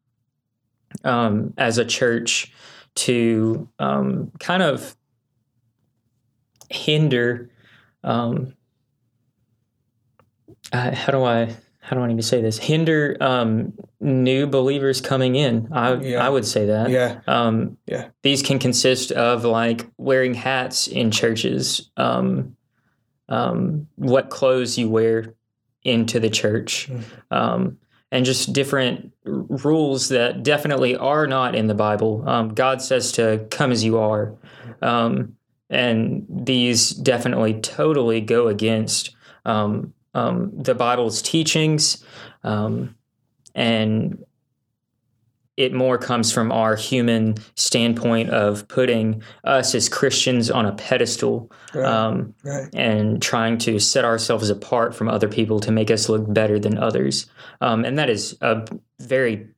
um, 1.04 1.52
as 1.58 1.78
a 1.78 1.84
church 1.84 2.52
to 2.94 3.68
kind 4.38 4.62
of 4.62 4.96
hinder 6.70 7.50
uh, 10.72 10.94
how 10.94 11.12
do 11.12 11.24
I 11.24 11.54
how 11.86 11.94
do 11.94 12.02
I 12.02 12.12
to 12.12 12.22
say 12.22 12.40
this? 12.42 12.58
Hinder 12.58 13.16
um, 13.20 13.72
new 14.00 14.48
believers 14.48 15.00
coming 15.00 15.36
in. 15.36 15.68
I 15.70 15.94
Yeah. 15.94 16.26
I 16.26 16.28
would 16.28 16.44
say 16.44 16.66
that. 16.66 16.90
Yeah. 16.90 17.20
Um, 17.28 17.76
Yeah. 17.86 18.08
These 18.22 18.42
can 18.42 18.58
consist 18.58 19.12
of 19.12 19.44
like 19.44 19.86
wearing 19.96 20.34
hats 20.34 20.88
in 20.88 21.12
churches, 21.12 21.88
um, 21.96 22.56
um, 23.28 23.86
what 23.94 24.30
clothes 24.30 24.76
you 24.76 24.90
wear 24.90 25.34
into 25.84 26.18
the 26.18 26.28
church, 26.28 26.88
Mm. 26.90 27.02
um, 27.30 27.78
and 28.10 28.24
just 28.24 28.52
different 28.52 29.12
rules 29.24 30.08
that 30.08 30.42
definitely 30.42 30.96
are 30.96 31.28
not 31.28 31.54
in 31.54 31.68
the 31.68 31.74
Bible. 31.74 32.24
Um, 32.26 32.48
God 32.54 32.82
says 32.82 33.12
to 33.12 33.46
come 33.50 33.70
as 33.70 33.84
you 33.84 33.96
are. 33.98 34.34
Um, 34.82 35.36
and 35.70 36.26
these 36.28 36.90
definitely 36.90 37.54
totally 37.60 38.20
go 38.20 38.48
against 38.48 39.14
um, 39.44 39.92
um, 40.16 40.50
the 40.54 40.74
Bible's 40.74 41.20
teachings, 41.20 42.02
um, 42.42 42.94
and 43.54 44.24
it 45.56 45.72
more 45.72 45.96
comes 45.96 46.30
from 46.32 46.52
our 46.52 46.76
human 46.76 47.34
standpoint 47.54 48.28
of 48.30 48.68
putting 48.68 49.22
us 49.44 49.74
as 49.74 49.88
Christians 49.88 50.50
on 50.50 50.66
a 50.66 50.72
pedestal 50.72 51.50
Right. 51.74 51.86
um, 51.86 52.34
right. 52.44 52.68
and 52.74 53.20
trying 53.22 53.56
to 53.58 53.78
set 53.78 54.04
ourselves 54.04 54.50
apart 54.50 54.94
from 54.94 55.08
other 55.08 55.28
people 55.28 55.60
to 55.60 55.72
make 55.72 55.90
us 55.90 56.08
look 56.08 56.30
better 56.32 56.58
than 56.58 56.76
others, 56.78 57.26
um, 57.60 57.84
and 57.84 57.98
that 57.98 58.10
is 58.10 58.36
a 58.40 58.66
very 59.00 59.48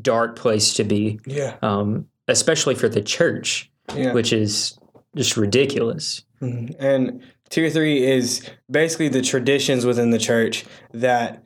dark 0.00 0.36
place 0.36 0.74
to 0.74 0.84
be, 0.84 1.18
Yeah. 1.26 1.56
um, 1.62 2.06
especially 2.28 2.74
for 2.74 2.88
the 2.88 3.02
church 3.02 3.70
Yeah. 3.96 4.12
which 4.12 4.32
is 4.32 4.78
just 5.16 5.36
ridiculous. 5.38 6.22
Mhm. 6.42 6.74
And 6.78 7.22
tier 7.50 7.70
three 7.70 8.04
is 8.04 8.48
basically 8.70 9.08
the 9.08 9.22
traditions 9.22 9.84
within 9.84 10.10
the 10.10 10.18
church 10.18 10.64
that 10.92 11.44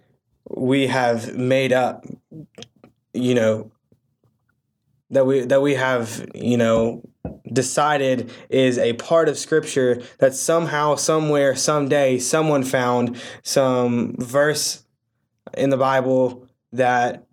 we 0.49 0.87
have 0.88 1.37
made 1.37 1.73
up, 1.73 2.04
you 3.14 3.35
know, 3.35 3.71
that 5.11 5.26
we 5.26 5.40
that 5.40 5.62
we 5.62 5.75
have, 5.75 6.26
you 6.35 6.56
know, 6.56 7.02
decided 7.52 8.30
is 8.49 8.78
a 8.78 8.94
part 8.94 9.28
of 9.28 9.38
scripture 9.38 10.02
that 10.18 10.35
somehow, 10.35 10.94
somewhere, 10.97 11.54
someday 11.54 12.18
someone 12.18 12.64
found 12.64 13.21
some 13.42 14.14
verse 14.18 14.85
in 15.56 15.71
the 15.71 15.76
Bible 15.76 16.47
that 16.73 17.26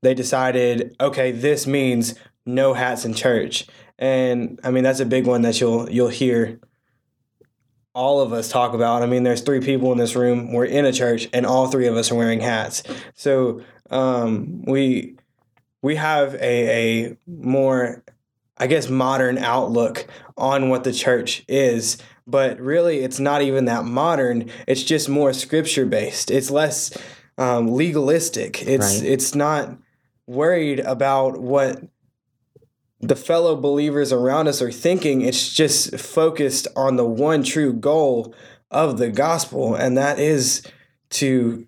they 0.00 0.14
decided, 0.14 0.96
okay, 1.00 1.32
this 1.32 1.66
means 1.66 2.14
no 2.46 2.72
hats 2.72 3.04
in 3.04 3.14
church. 3.14 3.66
And 3.98 4.58
I 4.64 4.70
mean 4.70 4.84
that's 4.84 5.00
a 5.00 5.06
big 5.06 5.26
one 5.26 5.42
that 5.42 5.60
you'll 5.60 5.90
you'll 5.90 6.08
hear 6.08 6.60
all 7.98 8.20
of 8.20 8.32
us 8.32 8.48
talk 8.48 8.74
about. 8.74 9.02
I 9.02 9.06
mean, 9.06 9.24
there's 9.24 9.40
three 9.42 9.58
people 9.58 9.90
in 9.90 9.98
this 9.98 10.14
room. 10.14 10.52
We're 10.52 10.66
in 10.66 10.84
a 10.86 10.92
church, 10.92 11.28
and 11.32 11.44
all 11.44 11.66
three 11.66 11.88
of 11.88 11.96
us 11.96 12.12
are 12.12 12.14
wearing 12.14 12.38
hats. 12.40 12.84
So 13.14 13.60
um, 13.90 14.62
we 14.62 15.16
we 15.82 15.96
have 15.96 16.34
a 16.36 17.06
a 17.08 17.16
more, 17.26 18.04
I 18.56 18.68
guess, 18.68 18.88
modern 18.88 19.36
outlook 19.38 20.06
on 20.36 20.68
what 20.68 20.84
the 20.84 20.92
church 20.92 21.44
is. 21.48 21.98
But 22.24 22.60
really, 22.60 22.98
it's 23.00 23.18
not 23.18 23.42
even 23.42 23.64
that 23.64 23.84
modern. 23.84 24.48
It's 24.68 24.84
just 24.84 25.08
more 25.08 25.32
scripture 25.32 25.86
based. 25.86 26.30
It's 26.30 26.50
less 26.50 26.96
um, 27.36 27.66
legalistic. 27.66 28.62
It's 28.62 29.00
Right. 29.00 29.08
it's 29.10 29.34
not 29.34 29.76
worried 30.26 30.78
about 30.80 31.40
what 31.40 31.82
the 33.00 33.16
fellow 33.16 33.56
believers 33.56 34.12
around 34.12 34.48
us 34.48 34.60
are 34.60 34.72
thinking. 34.72 35.22
It's 35.22 35.52
just 35.52 35.98
focused 35.98 36.66
on 36.74 36.96
the 36.96 37.04
one 37.04 37.42
true 37.42 37.72
goal 37.72 38.34
of 38.70 38.98
the 38.98 39.10
gospel, 39.10 39.74
and 39.74 39.96
that 39.96 40.18
is 40.18 40.62
to 41.10 41.66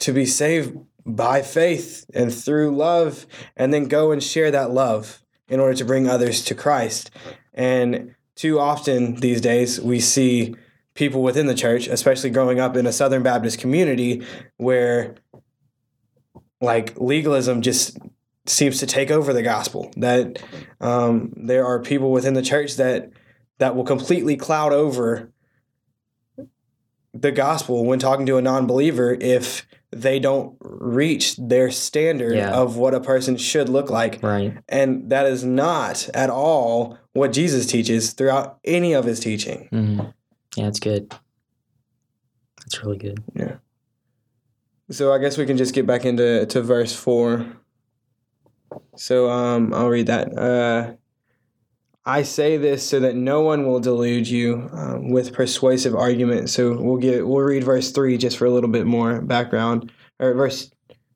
to 0.00 0.12
be 0.12 0.26
saved 0.26 0.76
by 1.04 1.42
faith 1.42 2.04
and 2.14 2.32
through 2.32 2.76
love, 2.76 3.26
and 3.56 3.72
then 3.72 3.88
go 3.88 4.12
and 4.12 4.22
share 4.22 4.50
that 4.50 4.70
love 4.70 5.22
in 5.48 5.58
order 5.58 5.74
to 5.74 5.84
bring 5.84 6.08
others 6.08 6.44
to 6.44 6.54
Christ. 6.54 7.10
And 7.54 8.14
too 8.36 8.60
often 8.60 9.16
these 9.16 9.40
days, 9.40 9.80
we 9.80 10.00
see 10.00 10.54
people 10.94 11.22
within 11.22 11.46
the 11.46 11.54
church, 11.54 11.86
especially 11.88 12.30
growing 12.30 12.60
up 12.60 12.76
in 12.76 12.86
a 12.86 12.92
Southern 12.92 13.22
Baptist 13.22 13.58
community, 13.58 14.22
where 14.56 15.16
like 16.60 16.98
legalism 16.98 17.62
just 17.62 17.96
seems 18.48 18.78
to 18.80 18.86
take 18.86 19.10
over 19.10 19.32
the 19.32 19.42
gospel. 19.42 19.90
That 19.96 20.42
um, 20.80 21.32
there 21.36 21.64
are 21.66 21.80
people 21.80 22.10
within 22.10 22.34
the 22.34 22.42
church 22.42 22.76
that 22.76 23.10
that 23.58 23.74
will 23.76 23.84
completely 23.84 24.36
cloud 24.36 24.72
over 24.72 25.32
the 27.14 27.32
gospel 27.32 27.84
when 27.84 27.98
talking 27.98 28.26
to 28.26 28.36
a 28.36 28.42
non-believer 28.42 29.16
if 29.20 29.66
they 29.90 30.20
don't 30.20 30.56
reach 30.60 31.36
their 31.36 31.70
standard 31.70 32.36
Yeah. 32.36 32.52
of 32.52 32.76
what 32.76 32.94
a 32.94 33.00
person 33.00 33.36
should 33.36 33.68
look 33.68 33.90
like. 33.90 34.22
Right. 34.22 34.56
And 34.68 35.10
that 35.10 35.26
is 35.26 35.42
not 35.44 36.08
at 36.14 36.30
all 36.30 36.98
what 37.14 37.32
Jesus 37.32 37.66
teaches 37.66 38.12
throughout 38.12 38.58
any 38.64 38.92
of 38.92 39.04
his 39.06 39.18
teaching. 39.18 39.68
hmm 39.70 40.00
Yeah, 40.56 40.68
it's 40.68 40.78
good. 40.80 41.12
That's 42.60 42.82
really 42.84 42.98
good. 42.98 43.24
Yeah. 43.34 43.56
So 44.90 45.12
I 45.12 45.18
guess 45.18 45.36
we 45.38 45.46
can 45.46 45.56
just 45.56 45.74
get 45.74 45.86
back 45.86 46.04
into 46.04 46.46
to 46.46 46.62
verse 46.62 46.94
four. 46.94 47.46
So 48.96 49.30
um, 49.30 49.72
I'll 49.72 49.88
read 49.88 50.06
that. 50.06 50.36
Uh, 50.36 50.94
I 52.04 52.22
say 52.22 52.56
this 52.56 52.88
so 52.88 53.00
that 53.00 53.16
no 53.16 53.42
one 53.42 53.66
will 53.66 53.80
delude 53.80 54.28
you 54.28 54.68
um, 54.72 55.10
with 55.10 55.34
persuasive 55.34 55.94
argument. 55.94 56.48
So 56.48 56.80
we'll 56.80 56.96
get 56.96 57.26
we'll 57.26 57.42
read 57.42 57.64
verse 57.64 57.90
three 57.90 58.16
just 58.16 58.38
for 58.38 58.46
a 58.46 58.50
little 58.50 58.70
bit 58.70 58.86
more 58.86 59.20
background, 59.20 59.92
or 60.18 60.32
verse 60.32 60.70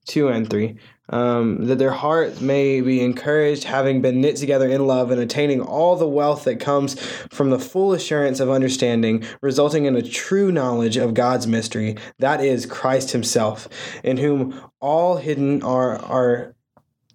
two 0.07 0.29
and 0.29 0.49
three. 0.51 0.79
Um, 1.09 1.67
that 1.67 1.79
their 1.79 1.91
heart 1.91 2.41
may 2.41 2.81
be 2.81 3.03
encouraged, 3.03 3.65
having 3.65 4.01
been 4.01 4.21
knit 4.21 4.37
together 4.37 4.69
in 4.69 4.87
love, 4.87 5.11
and 5.11 5.21
attaining 5.21 5.61
all 5.61 5.97
the 5.97 6.09
wealth 6.09 6.45
that 6.45 6.61
comes 6.61 6.99
from 7.31 7.51
the 7.51 7.59
full 7.59 7.93
assurance 7.93 8.41
of 8.41 8.49
understanding, 8.49 9.25
resulting 9.43 9.85
in 9.85 9.97
a 9.97 10.03
true 10.03 10.51
knowledge 10.51 10.97
of 10.97 11.13
God's 11.13 11.47
mystery, 11.47 11.97
that 12.19 12.43
is 12.43 12.65
Christ 12.65 13.11
Himself, 13.11 13.69
in 14.03 14.19
whom 14.19 14.59
all 14.81 15.17
hidden 15.17 15.63
are 15.63 15.99
are, 15.99 16.55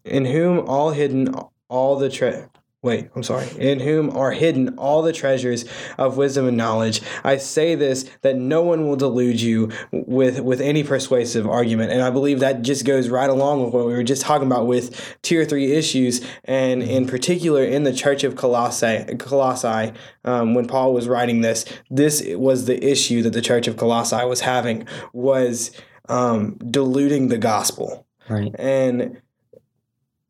in 0.08 0.26
whom 0.26 0.60
all 0.68 0.92
hidden 0.92 1.34
all 1.70 1.98
the 1.98 2.10
tre- 2.10 2.46
Wait, 2.84 3.10
I'm 3.16 3.24
sorry. 3.24 3.48
In 3.58 3.80
whom 3.80 4.16
are 4.16 4.32
hidden 4.32 4.78
all 4.78 5.02
the 5.02 5.12
treasures 5.12 5.66
of 5.98 6.16
wisdom 6.16 6.48
and 6.48 6.56
knowledge. 6.56 7.02
I 7.24 7.38
say 7.38 7.74
this 7.74 8.06
that 8.22 8.36
no 8.38 8.62
one 8.62 8.88
will 8.88 8.96
delude 8.96 9.42
you 9.42 9.72
with 9.92 10.40
with 10.42 10.62
any 10.62 10.84
persuasive 10.84 11.48
argument, 11.48 11.92
and 11.92 12.04
I 12.04 12.12
believe 12.12 12.40
that 12.40 12.62
just 12.62 12.86
goes 12.86 13.10
right 13.10 13.30
along 13.32 13.66
with 13.66 13.74
what 13.74 13.88
we 13.88 13.94
were 13.94 14.04
just 14.04 14.22
talking 14.22 14.46
about 14.46 14.68
with 14.68 15.18
tier 15.24 15.44
three 15.44 15.74
issues, 15.74 16.24
and 16.46 16.84
in 16.84 17.08
particular 17.08 17.64
in 17.64 17.84
the 17.84 17.92
Church 17.94 18.24
of 18.24 18.36
Colossae. 18.36 19.06
Colossae, 19.18 19.92
um, 20.24 20.54
when 20.54 20.68
Paul 20.68 20.94
was 20.94 21.08
writing 21.08 21.42
this, 21.42 21.66
this 21.90 22.24
was 22.36 22.66
the 22.66 22.82
issue 22.82 23.24
that 23.24 23.34
the 23.34 23.42
Church 23.42 23.68
of 23.68 23.76
Colossae 23.76 24.24
was 24.24 24.42
having 24.42 24.88
was 25.14 25.72
um, 26.10 26.58
diluting 26.70 27.28
the 27.30 27.40
gospel 27.40 28.06
Right. 28.30 28.54
and 28.60 29.20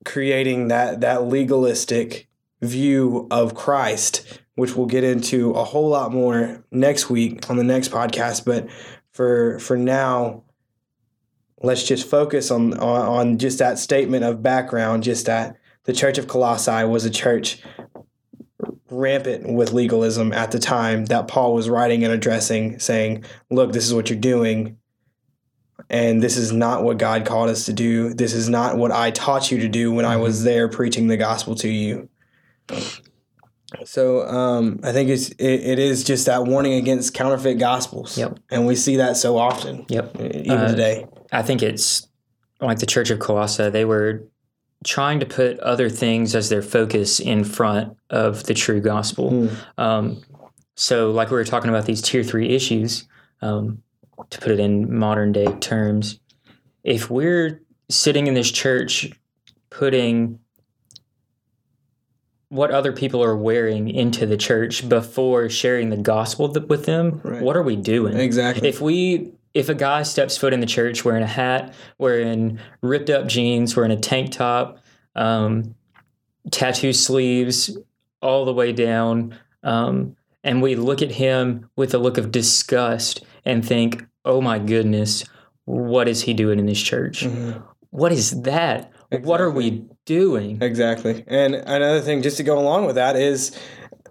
creating 0.07 0.69
that 0.69 1.01
that 1.01 1.27
legalistic 1.27 2.27
view 2.61 3.27
of 3.29 3.53
Christ, 3.53 4.41
which 4.55 4.75
we'll 4.75 4.87
get 4.87 5.03
into 5.03 5.51
a 5.51 5.63
whole 5.63 5.89
lot 5.89 6.11
more 6.11 6.63
next 6.71 7.09
week 7.09 7.49
on 7.49 7.57
the 7.57 7.63
next 7.63 7.91
podcast. 7.91 8.45
But 8.45 8.67
for 9.11 9.59
for 9.59 9.77
now, 9.77 10.43
let's 11.61 11.83
just 11.83 12.09
focus 12.09 12.49
on 12.49 12.73
on, 12.75 13.01
on 13.05 13.37
just 13.37 13.59
that 13.59 13.77
statement 13.77 14.23
of 14.23 14.41
background, 14.41 15.03
just 15.03 15.25
that 15.25 15.57
the 15.83 15.93
Church 15.93 16.17
of 16.17 16.27
Colossae 16.27 16.85
was 16.85 17.05
a 17.05 17.09
church 17.09 17.61
rampant 18.89 19.53
with 19.53 19.73
legalism 19.73 20.31
at 20.31 20.51
the 20.51 20.59
time 20.59 21.05
that 21.05 21.27
Paul 21.27 21.53
was 21.53 21.69
writing 21.69 22.03
and 22.03 22.13
addressing, 22.13 22.79
saying, 22.79 23.25
Look, 23.49 23.73
this 23.73 23.85
is 23.85 23.93
what 23.93 24.09
you're 24.09 24.19
doing. 24.19 24.77
And 25.89 26.21
this 26.21 26.37
is 26.37 26.51
not 26.51 26.83
what 26.83 26.97
God 26.97 27.25
called 27.25 27.49
us 27.49 27.65
to 27.65 27.73
do. 27.73 28.13
This 28.13 28.33
is 28.33 28.49
not 28.49 28.77
what 28.77 28.91
I 28.91 29.11
taught 29.11 29.51
you 29.51 29.59
to 29.59 29.67
do 29.67 29.91
when 29.91 30.05
I 30.05 30.17
was 30.17 30.43
there 30.43 30.67
preaching 30.67 31.07
the 31.07 31.17
gospel 31.17 31.55
to 31.55 31.69
you. 31.69 32.09
So 33.85 34.27
um, 34.27 34.79
I 34.83 34.91
think 34.91 35.09
it's 35.09 35.29
it, 35.29 35.61
it 35.61 35.79
is 35.79 36.03
just 36.03 36.25
that 36.25 36.45
warning 36.45 36.73
against 36.73 37.13
counterfeit 37.13 37.59
gospels. 37.59 38.17
Yep. 38.17 38.39
And 38.49 38.65
we 38.65 38.75
see 38.75 38.97
that 38.97 39.17
so 39.17 39.37
often. 39.37 39.85
Yep. 39.89 40.19
Even 40.19 40.51
Uh, 40.51 40.67
today. 40.69 41.05
I 41.31 41.41
think 41.43 41.61
it's 41.61 42.07
like 42.61 42.79
the 42.79 42.85
Church 42.85 43.09
of 43.09 43.19
Colossae, 43.19 43.69
they 43.69 43.85
were 43.85 44.23
trying 44.83 45.19
to 45.19 45.25
put 45.25 45.59
other 45.59 45.89
things 45.89 46.35
as 46.35 46.49
their 46.49 46.61
focus 46.61 47.19
in 47.19 47.43
front 47.43 47.95
of 48.09 48.43
the 48.43 48.53
true 48.53 48.79
gospel. 48.79 49.29
Hmm. 49.47 49.55
Um, 49.77 50.21
so, 50.75 51.11
like 51.11 51.29
we 51.29 51.35
were 51.35 51.43
talking 51.43 51.69
about 51.69 51.85
these 51.85 52.01
tier 52.01 52.23
three 52.23 52.49
issues, 52.49 53.07
um, 53.41 53.81
to 54.29 54.39
put 54.39 54.51
it 54.51 54.59
in 54.59 54.97
modern 54.97 55.31
day 55.31 55.47
terms, 55.59 56.19
if 56.83 57.09
we're 57.09 57.61
sitting 57.89 58.27
in 58.27 58.33
this 58.33 58.51
church 58.51 59.11
putting 59.69 60.39
what 62.49 62.71
other 62.71 62.93
people 62.93 63.21
are 63.23 63.35
wearing 63.35 63.89
into 63.89 64.25
the 64.25 64.37
church 64.37 64.87
before 64.87 65.49
sharing 65.49 65.89
the 65.89 65.97
gospel 65.97 66.47
th- 66.49 66.67
with 66.67 66.85
them, 66.85 67.19
Right. 67.23 67.41
what 67.41 67.57
are 67.57 67.63
we 67.63 67.75
doing? 67.75 68.17
Exactly. 68.17 68.67
If 68.69 68.81
we 68.81 69.33
if 69.53 69.69
a 69.69 69.73
guy 69.73 70.03
steps 70.03 70.37
foot 70.37 70.53
in 70.53 70.59
the 70.59 70.67
church 70.67 71.03
wearing 71.03 71.23
a 71.23 71.27
hat, 71.27 71.73
wearing 71.97 72.59
ripped 72.83 73.09
up 73.09 73.25
jeans, 73.27 73.75
wearing 73.75 73.91
a 73.91 73.95
tank 73.97 74.31
top, 74.31 74.79
um, 75.15 75.73
tattoo 76.51 76.93
sleeves 76.93 77.75
all 78.21 78.45
the 78.45 78.53
way 78.53 78.71
down, 78.71 79.33
um, 79.63 80.15
and 80.43 80.61
we 80.61 80.75
look 80.75 81.01
at 81.01 81.11
him 81.11 81.67
with 81.75 81.93
a 81.95 81.97
look 81.97 82.19
of 82.19 82.31
disgust 82.31 83.25
and 83.47 83.65
think, 83.65 84.05
"Oh 84.25 84.41
my 84.41 84.59
goodness, 84.59 85.23
what 85.65 86.07
is 86.07 86.21
he 86.21 86.33
doing 86.33 86.59
in 86.59 86.65
this 86.65 86.81
church? 86.81 87.25
Mhm. 87.25 87.63
What 87.89 88.11
is 88.11 88.41
that? 88.41 88.91
What 89.23 89.41
are 89.41 89.49
we 89.49 89.85
doing?" 90.05 90.59
Exactly. 90.61 91.23
And 91.27 91.55
another 91.55 92.01
thing, 92.01 92.21
just 92.21 92.37
to 92.37 92.43
go 92.43 92.59
along 92.59 92.85
with 92.85 92.95
that, 92.95 93.15
is 93.15 93.51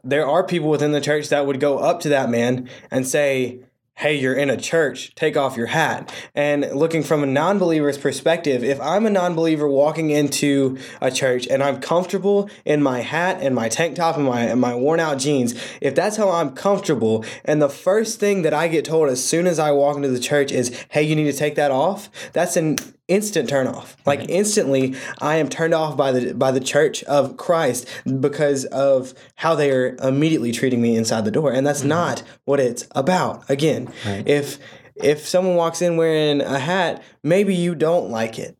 there 0.02 0.26
are 0.26 0.42
people 0.44 0.70
within 0.70 0.92
the 0.92 1.00
church 1.00 1.28
that 1.28 1.46
would 1.46 1.60
go 1.60 1.78
up 1.78 2.00
to 2.00 2.08
that 2.08 2.30
man 2.30 2.68
and 2.90 3.06
say, 3.06 3.60
Hey, 3.98 4.16
you're 4.18 4.34
in 4.34 4.50
a 4.50 4.58
church, 4.58 5.14
take 5.14 5.38
off 5.38 5.56
your 5.56 5.68
hat. 5.68 6.14
And 6.34 6.70
looking 6.74 7.02
from 7.02 7.22
a 7.22 7.26
non 7.26 7.58
believer's 7.58 7.96
perspective, 7.96 8.62
if 8.62 8.78
I'm 8.78 9.06
a 9.06 9.10
non 9.10 9.34
believer 9.34 9.66
walking 9.66 10.10
into 10.10 10.76
a 11.00 11.10
church 11.10 11.46
and 11.48 11.62
I'm 11.62 11.80
comfortable 11.80 12.50
in 12.66 12.82
my 12.82 13.00
hat 13.00 13.38
and 13.40 13.54
my 13.54 13.70
tank 13.70 13.96
top 13.96 14.16
and 14.16 14.26
my, 14.26 14.42
and 14.42 14.60
my 14.60 14.74
worn 14.74 15.00
out 15.00 15.18
jeans, 15.18 15.54
if 15.80 15.94
that's 15.94 16.18
how 16.18 16.28
I'm 16.28 16.50
comfortable, 16.54 17.24
and 17.42 17.62
the 17.62 17.70
first 17.70 18.20
thing 18.20 18.42
that 18.42 18.52
I 18.52 18.68
get 18.68 18.84
told 18.84 19.08
as 19.08 19.24
soon 19.24 19.46
as 19.46 19.58
I 19.58 19.70
walk 19.70 19.96
into 19.96 20.08
the 20.08 20.20
church 20.20 20.52
is, 20.52 20.78
Hey, 20.90 21.02
you 21.02 21.16
need 21.16 21.32
to 21.32 21.38
take 21.38 21.54
that 21.54 21.70
off, 21.70 22.10
that's 22.34 22.58
an 22.58 22.76
instant 23.08 23.48
turn 23.48 23.66
off. 23.66 23.96
Like 24.04 24.28
instantly, 24.28 24.94
I 25.20 25.36
am 25.36 25.48
turned 25.48 25.74
off 25.74 25.96
by 25.96 26.12
the 26.12 26.34
by 26.34 26.50
the 26.50 26.60
Church 26.60 27.02
of 27.04 27.36
Christ 27.36 27.86
because 28.20 28.64
of 28.66 29.14
how 29.36 29.54
they 29.54 29.70
are 29.70 29.96
immediately 30.02 30.52
treating 30.52 30.82
me 30.82 30.96
inside 30.96 31.24
the 31.24 31.30
door, 31.30 31.52
and 31.52 31.66
that's 31.66 31.80
mm-hmm. 31.80 31.90
not 31.90 32.22
what 32.44 32.60
it's 32.60 32.86
about. 32.92 33.48
Again, 33.50 33.92
Right. 34.04 34.26
if 34.26 34.58
if 34.96 35.26
someone 35.26 35.56
walks 35.56 35.82
in 35.82 35.96
wearing 35.96 36.40
a 36.40 36.58
hat, 36.58 37.02
maybe 37.22 37.54
you 37.54 37.74
don't 37.74 38.10
like 38.10 38.38
it, 38.38 38.56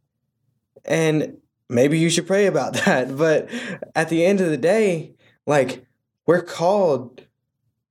and 0.85 1.38
maybe 1.68 1.98
you 1.98 2.11
should 2.11 2.26
pray 2.26 2.46
about 2.46 2.74
that. 2.85 3.16
But 3.16 3.48
at 3.94 4.09
the 4.09 4.24
end 4.24 4.40
of 4.40 4.50
the 4.50 4.56
day, 4.56 5.14
like 5.46 5.85
we're 6.26 6.42
called 6.42 7.22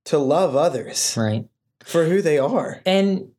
to 0.04 0.18
love 0.18 0.54
others 0.54 1.14
Right. 1.16 1.46
for 1.82 2.04
who 2.04 2.22
they 2.22 2.38
are. 2.38 2.80
And 2.86 3.32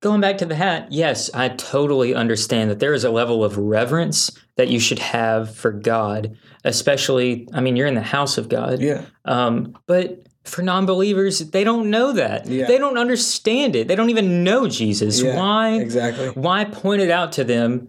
going 0.00 0.20
back 0.20 0.38
to 0.38 0.46
the 0.46 0.54
hat, 0.54 0.88
yes, 0.90 1.30
I 1.34 1.48
totally 1.48 2.14
understand 2.14 2.70
that 2.70 2.78
there 2.78 2.94
is 2.94 3.04
a 3.04 3.10
level 3.10 3.44
of 3.44 3.56
reverence 3.56 4.30
that 4.56 4.68
you 4.68 4.78
should 4.80 4.98
have 4.98 5.54
for 5.54 5.72
God, 5.72 6.36
especially, 6.64 7.48
I 7.52 7.60
mean, 7.60 7.76
you're 7.76 7.86
in 7.86 7.94
the 7.94 8.02
house 8.02 8.38
of 8.38 8.48
God. 8.48 8.80
Yeah. 8.80 9.04
Um, 9.24 9.76
but 9.86 10.26
for 10.44 10.62
non 10.62 10.86
believers, 10.86 11.38
they 11.50 11.64
don't 11.64 11.90
know 11.90 12.12
that. 12.12 12.46
Yeah. 12.46 12.66
They 12.66 12.78
don't 12.78 12.98
understand 12.98 13.76
it. 13.76 13.88
They 13.88 13.96
don't 13.96 14.10
even 14.10 14.44
know 14.44 14.68
Jesus. 14.68 15.20
Yeah, 15.20 15.36
Why? 15.36 15.74
Exactly. 15.74 16.28
Why 16.28 16.64
point 16.64 17.02
it 17.02 17.10
out 17.10 17.32
to 17.32 17.44
them? 17.44 17.88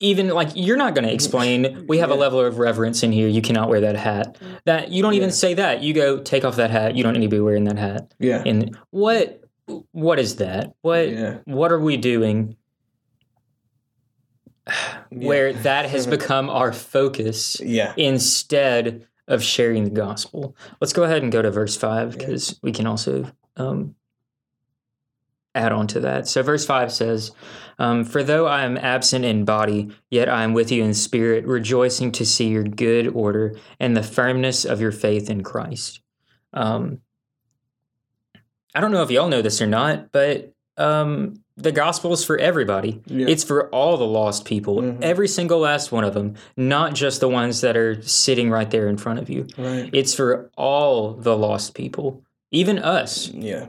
Even 0.00 0.30
like 0.30 0.48
you're 0.56 0.76
not 0.76 0.96
going 0.96 1.06
to 1.06 1.12
explain. 1.12 1.86
We 1.88 1.98
have 1.98 2.10
a 2.10 2.14
level 2.14 2.40
of 2.40 2.58
reverence 2.58 3.04
in 3.04 3.12
here. 3.12 3.28
You 3.28 3.40
cannot 3.40 3.68
wear 3.68 3.82
that 3.82 3.94
hat. 3.94 4.36
That 4.64 4.90
you 4.90 5.00
don't 5.02 5.14
even 5.14 5.30
say 5.30 5.54
that. 5.54 5.82
You 5.82 5.94
go 5.94 6.20
take 6.20 6.44
off 6.44 6.56
that 6.56 6.70
hat. 6.70 6.96
You 6.96 7.04
don't 7.04 7.12
need 7.12 7.22
to 7.22 7.28
be 7.28 7.38
wearing 7.38 7.64
that 7.64 7.78
hat. 7.78 8.12
Yeah. 8.18 8.42
And 8.44 8.76
what? 8.90 9.41
What 9.66 10.18
is 10.18 10.36
that? 10.36 10.74
What? 10.82 11.08
Yeah. 11.10 11.38
What 11.44 11.72
are 11.72 11.80
we 11.80 11.96
doing? 11.96 12.56
Where 15.10 15.52
that 15.52 15.88
has 15.90 16.06
become 16.18 16.48
our 16.50 16.72
focus 16.72 17.60
Yeah. 17.60 17.94
instead 17.96 19.06
of 19.28 19.42
sharing 19.42 19.84
the 19.84 19.90
gospel. 19.90 20.56
Let's 20.80 20.92
go 20.92 21.04
ahead 21.04 21.22
and 21.22 21.32
go 21.32 21.42
to 21.42 21.50
verse 21.50 21.76
5 21.76 22.16
because 22.18 22.58
we 22.62 22.72
can 22.72 22.86
also 22.86 23.30
um, 23.56 23.94
add 25.54 25.72
on 25.72 25.86
to 25.88 26.00
that. 26.00 26.26
So, 26.28 26.42
verse 26.42 26.66
5 26.66 26.92
says, 26.92 27.32
um, 27.78 28.04
For 28.04 28.22
though 28.22 28.46
I 28.46 28.64
am 28.64 28.76
absent 28.76 29.24
in 29.24 29.44
body, 29.44 29.90
yet 30.10 30.28
I 30.28 30.42
am 30.42 30.52
with 30.54 30.70
you 30.72 30.82
in 30.82 30.94
spirit, 30.94 31.46
rejoicing 31.46 32.12
to 32.12 32.26
see 32.26 32.48
your 32.48 32.64
good 32.64 33.08
order 33.08 33.54
and 33.80 33.96
the 33.96 34.02
firmness 34.02 34.64
of 34.64 34.80
your 34.80 34.92
faith 34.92 35.30
in 35.30 35.42
Christ. 35.42 36.00
Um, 36.52 36.98
I 38.74 38.80
don't 38.80 38.92
know 38.92 39.02
if 39.02 39.10
y'all 39.10 39.28
know 39.28 39.42
this 39.42 39.60
or 39.60 39.66
not, 39.66 40.12
but 40.12 40.52
um, 40.78 41.34
the 41.56 41.72
gospel 41.72 42.12
is 42.12 42.24
for 42.24 42.38
everybody. 42.38 43.02
Yeah. 43.06 43.26
It's 43.28 43.44
for 43.44 43.68
all 43.68 43.96
the 43.98 44.06
lost 44.06 44.44
people, 44.46 44.76
Mhm. 44.76 45.02
every 45.02 45.28
single 45.28 45.58
last 45.58 45.92
one 45.92 46.04
of 46.04 46.14
them, 46.14 46.34
not 46.56 46.94
just 46.94 47.20
the 47.20 47.28
ones 47.28 47.60
that 47.60 47.76
are 47.76 48.00
sitting 48.02 48.50
right 48.50 48.70
there 48.70 48.88
in 48.88 48.96
front 48.96 49.18
of 49.18 49.28
you. 49.28 49.46
Right. 49.58 49.90
It's 49.92 50.14
for 50.14 50.50
all 50.56 51.12
the 51.12 51.36
lost 51.36 51.74
people, 51.74 52.22
even 52.50 52.78
us. 52.78 53.28
Yeah. 53.34 53.66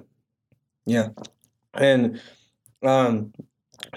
Yeah. 0.86 1.10
And 1.74 2.22
um 2.82 3.34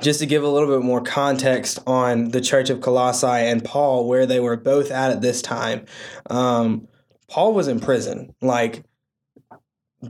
just 0.03 0.19
to 0.21 0.27
give 0.27 0.43
a 0.43 0.49
little 0.49 0.69
bit 0.69 0.85
more 0.85 1.01
context 1.01 1.79
on 1.87 2.31
the 2.31 2.41
Church 2.41 2.71
of 2.71 2.81
Colossae 2.81 3.27
and 3.27 3.65
Paul, 3.65 4.07
where 4.09 4.27
they 4.27 4.41
were 4.41 4.57
both 4.57 4.91
at 4.91 5.11
at 5.13 5.21
this 5.23 5.41
time, 5.41 5.87
um, 6.29 6.89
Paul 7.29 7.55
was 7.55 7.69
in 7.69 7.79
prison. 7.81 8.35
Like, 8.43 8.83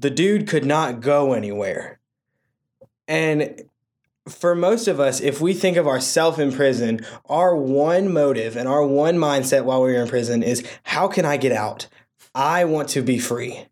the 0.01 0.11
dude 0.11 0.49
could 0.49 0.65
not 0.65 1.01
go 1.01 1.33
anywhere. 1.33 2.01
And 3.09 3.63
for 4.29 4.55
most 4.55 4.89
of 4.89 4.99
us, 4.99 5.21
if 5.21 5.41
we 5.41 5.55
think 5.55 5.77
of 5.77 5.87
ourselves 5.87 6.39
in 6.39 6.53
prison, 6.53 7.07
our 7.27 7.55
one 7.55 8.13
motive 8.13 8.57
and 8.57 8.69
our 8.69 8.85
one 8.85 9.17
mindset 9.17 9.65
while 9.65 9.81
we're 9.81 10.03
in 10.03 10.09
prison 10.09 10.43
is 10.43 10.67
how 10.83 11.09
can 11.09 11.25
I 11.25 11.37
get 11.37 11.53
out? 11.53 11.87
I 12.35 12.65
want 12.65 12.89
to 12.91 13.03
be 13.03 13.19
free. 13.19 13.67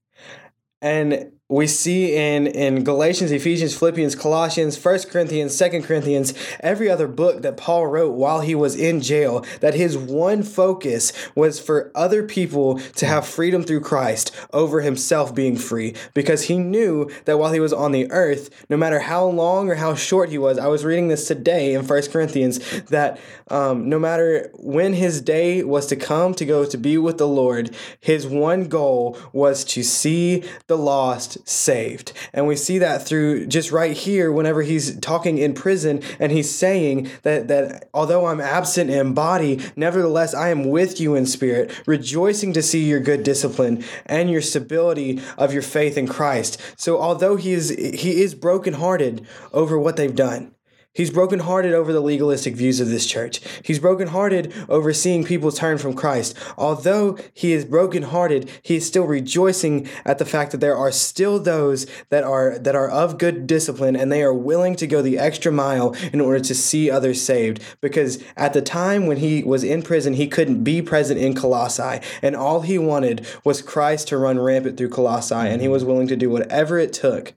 And 0.81 1.33
we 1.55 1.69
see 1.69 2.17
in 2.17 2.47
in 2.49 2.83
Galatians, 2.83 3.31
Ephesians, 3.31 3.77
Philippians, 3.77 4.17
Colossians, 4.17 4.83
1 4.83 4.99
Corinthians, 5.11 5.57
2 5.57 5.83
Corinthians, 5.83 6.35
every 6.61 6.91
other 6.91 7.07
book 7.07 7.43
that 7.43 7.57
Paul 7.57 7.87
wrote 7.87 8.15
while 8.15 8.41
he 8.41 8.55
was 8.55 8.75
in 8.75 9.01
jail, 9.01 9.45
that 9.61 9.75
his 9.75 9.97
one 9.97 10.43
focus 10.43 11.13
was 11.35 11.61
for 11.61 11.93
other 11.95 12.25
people 12.25 12.79
to 12.97 13.07
have 13.07 13.27
freedom 13.27 13.63
through 13.63 13.83
Christ 13.83 14.33
over 14.53 14.81
himself 14.81 15.35
being 15.35 15.57
free. 15.57 15.95
Because 16.13 16.45
he 16.45 16.59
knew 16.59 17.09
that 17.25 17.39
while 17.39 17.53
he 17.53 17.61
was 17.61 17.73
on 17.73 17.93
the 17.93 18.11
earth, 18.11 18.51
no 18.69 18.77
matter 18.77 19.01
how 19.01 19.25
long 19.25 19.71
or 19.71 19.77
how 19.77 19.95
short 19.95 20.31
he 20.31 20.39
was, 20.39 20.59
I 20.59 20.67
was 20.67 20.85
reading 20.85 21.09
this 21.09 21.29
today 21.29 21.75
in 21.75 21.87
1 21.87 22.03
Corinthians, 22.11 22.59
that 22.85 23.21
um, 23.49 23.89
no 23.89 23.99
matter 23.99 24.51
when 24.55 24.95
his 24.95 25.21
day 25.21 25.63
was 25.63 25.87
to 25.87 25.97
come 25.97 26.35
to 26.35 26.45
go 26.45 26.65
to 26.65 26.77
be 26.77 26.99
with 26.99 27.19
the 27.19 27.29
Lord, 27.29 27.75
his 28.01 28.27
one 28.27 28.65
goal 28.65 29.17
was 29.33 29.65
to 29.67 29.85
see 29.85 30.43
the 30.67 30.77
lost 30.79 31.44
saved. 31.45 32.13
And 32.33 32.47
we 32.47 32.57
see 32.57 32.79
that 32.79 33.07
through 33.07 33.47
just 33.47 33.71
right 33.71 33.97
here 33.97 34.33
whenever 34.33 34.63
he's 34.63 34.99
talking 35.01 35.39
in 35.39 35.55
prison 35.55 36.03
and 36.19 36.33
he's 36.33 36.55
saying 36.55 37.11
that 37.23 37.49
that 37.49 37.89
although 37.95 38.27
I'm 38.27 38.41
absent 38.41 38.91
in 38.91 39.15
body, 39.15 39.61
nevertheless 39.77 40.35
I 40.35 40.49
am 40.49 40.69
with 40.69 41.01
you 41.01 41.15
in 41.15 41.27
spirit, 41.27 41.73
rejoicing 41.87 42.53
to 42.55 42.63
see 42.63 42.85
your 42.85 43.01
good 43.01 43.23
discipline 43.23 43.85
and 44.07 44.31
your 44.31 44.43
stability 44.43 45.21
of 45.37 45.53
your 45.53 45.63
faith 45.63 45.99
in 45.99 46.09
Christ. 46.09 46.61
So 46.77 47.01
although 47.01 47.37
he 47.37 47.53
is 47.53 47.71
he 47.71 48.23
is 48.23 48.35
brokenhearted 48.35 49.27
over 49.53 49.79
what 49.79 49.97
they've 49.97 50.15
done, 50.15 50.54
He's 50.95 51.11
brokenhearted 51.11 51.75
over 51.75 51.93
the 51.93 52.01
legalistic 52.01 52.55
views 52.55 52.79
of 52.79 52.89
this 52.89 53.05
church. 53.05 53.41
He's 53.65 53.81
brokenhearted 53.81 54.55
over 54.69 54.93
seeing 54.93 55.25
people 55.25 55.51
turn 55.51 55.79
from 55.79 55.95
Christ. 55.95 56.37
Although 56.57 57.19
he 57.33 57.53
is 57.53 57.65
brokenhearted, 57.65 58.49
he 58.63 58.77
is 58.77 58.87
still 58.87 59.05
rejoicing 59.05 59.89
at 60.05 60.19
the 60.19 60.25
fact 60.25 60.53
that 60.53 60.61
there 60.61 60.77
are 60.77 60.93
still 60.93 61.41
those 61.41 61.87
that 62.11 62.23
are 62.23 62.59
that 62.61 62.77
are 62.77 62.89
of 62.89 63.19
good 63.19 63.49
discipline 63.49 63.97
and 63.97 64.13
they 64.13 64.23
are 64.23 64.33
willing 64.33 64.77
to 64.77 64.87
go 64.87 65.03
the 65.03 65.19
extra 65.19 65.51
mile 65.51 65.97
in 66.13 66.21
order 66.21 66.39
to 66.39 66.55
see 66.55 66.89
others 66.89 67.21
saved. 67.21 67.61
Because 67.81 68.23
at 68.37 68.53
the 68.53 68.63
time 68.63 69.07
when 69.07 69.17
he 69.17 69.43
was 69.43 69.65
in 69.65 69.83
prison, 69.83 70.15
he 70.15 70.29
couldn't 70.29 70.63
be 70.63 70.81
present 70.81 71.19
in 71.19 71.35
Colossae, 71.35 72.01
and 72.23 72.37
all 72.37 72.61
he 72.61 72.79
wanted 72.79 73.27
was 73.43 73.63
Christ 73.63 74.09
to 74.09 74.19
run 74.19 74.39
rampant 74.39 74.77
through 74.77 74.91
Colossae, 74.91 75.35
and 75.35 75.61
he 75.61 75.69
was 75.69 75.85
willing 75.85 76.07
to 76.07 76.17
do 76.17 76.31
whatever 76.31 76.79
it 76.79 76.93
took 76.93 77.35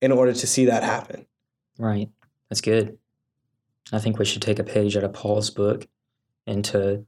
in 0.00 0.10
order 0.10 0.32
to 0.32 0.46
see 0.46 0.64
that 0.64 0.82
happen. 0.82 1.26
Right. 1.78 2.08
That's 2.48 2.60
good. 2.60 2.98
I 3.92 3.98
think 3.98 4.18
we 4.18 4.24
should 4.24 4.42
take 4.42 4.58
a 4.58 4.64
page 4.64 4.96
out 4.96 5.04
of 5.04 5.12
Paul's 5.12 5.50
book 5.50 5.86
and 6.46 6.64
to 6.66 7.04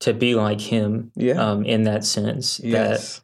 to 0.00 0.12
be 0.12 0.34
like 0.34 0.60
him 0.60 1.12
Yeah. 1.14 1.34
um, 1.34 1.64
in 1.64 1.84
that 1.84 2.04
sense. 2.04 2.56
That 2.58 3.20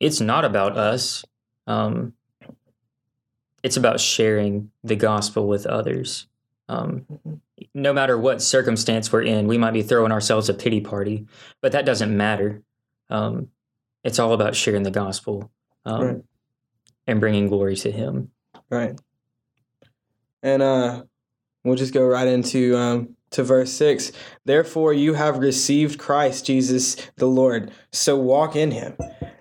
it's 0.00 0.20
not 0.20 0.44
about 0.44 0.76
us. 0.76 1.24
Um, 1.68 2.14
it's 3.62 3.76
about 3.76 4.00
sharing 4.00 4.70
the 4.82 4.96
gospel 4.96 5.46
with 5.46 5.66
others. 5.66 6.26
Um, 6.68 7.06
no 7.74 7.92
matter 7.92 8.18
what 8.18 8.42
circumstance 8.42 9.12
we're 9.12 9.22
in, 9.22 9.46
we 9.46 9.56
might 9.56 9.72
be 9.72 9.82
throwing 9.82 10.10
ourselves 10.12 10.48
a 10.48 10.54
pity 10.54 10.80
party, 10.80 11.26
but 11.60 11.70
that 11.72 11.86
doesn't 11.86 12.16
matter. 12.16 12.62
Um, 13.08 13.48
it's 14.02 14.18
all 14.18 14.32
about 14.32 14.56
sharing 14.56 14.82
the 14.82 14.90
gospel 14.90 15.50
um, 15.84 16.00
Right. 16.04 16.22
and 17.06 17.20
bringing 17.20 17.46
glory 17.48 17.76
to 17.76 17.90
Him. 17.92 18.30
Right. 18.68 18.98
And 20.42 20.62
uh 20.62 21.04
we'll 21.64 21.76
just 21.76 21.94
go 21.94 22.06
right 22.06 22.28
into 22.28 22.76
um 22.76 23.16
to 23.30 23.42
verse 23.42 23.72
6. 23.72 24.12
Therefore 24.44 24.92
you 24.92 25.14
have 25.14 25.38
received 25.38 25.98
Christ 25.98 26.46
Jesus 26.46 26.96
the 27.16 27.26
Lord, 27.26 27.70
so 27.92 28.16
walk 28.16 28.56
in 28.56 28.70
him. 28.70 28.96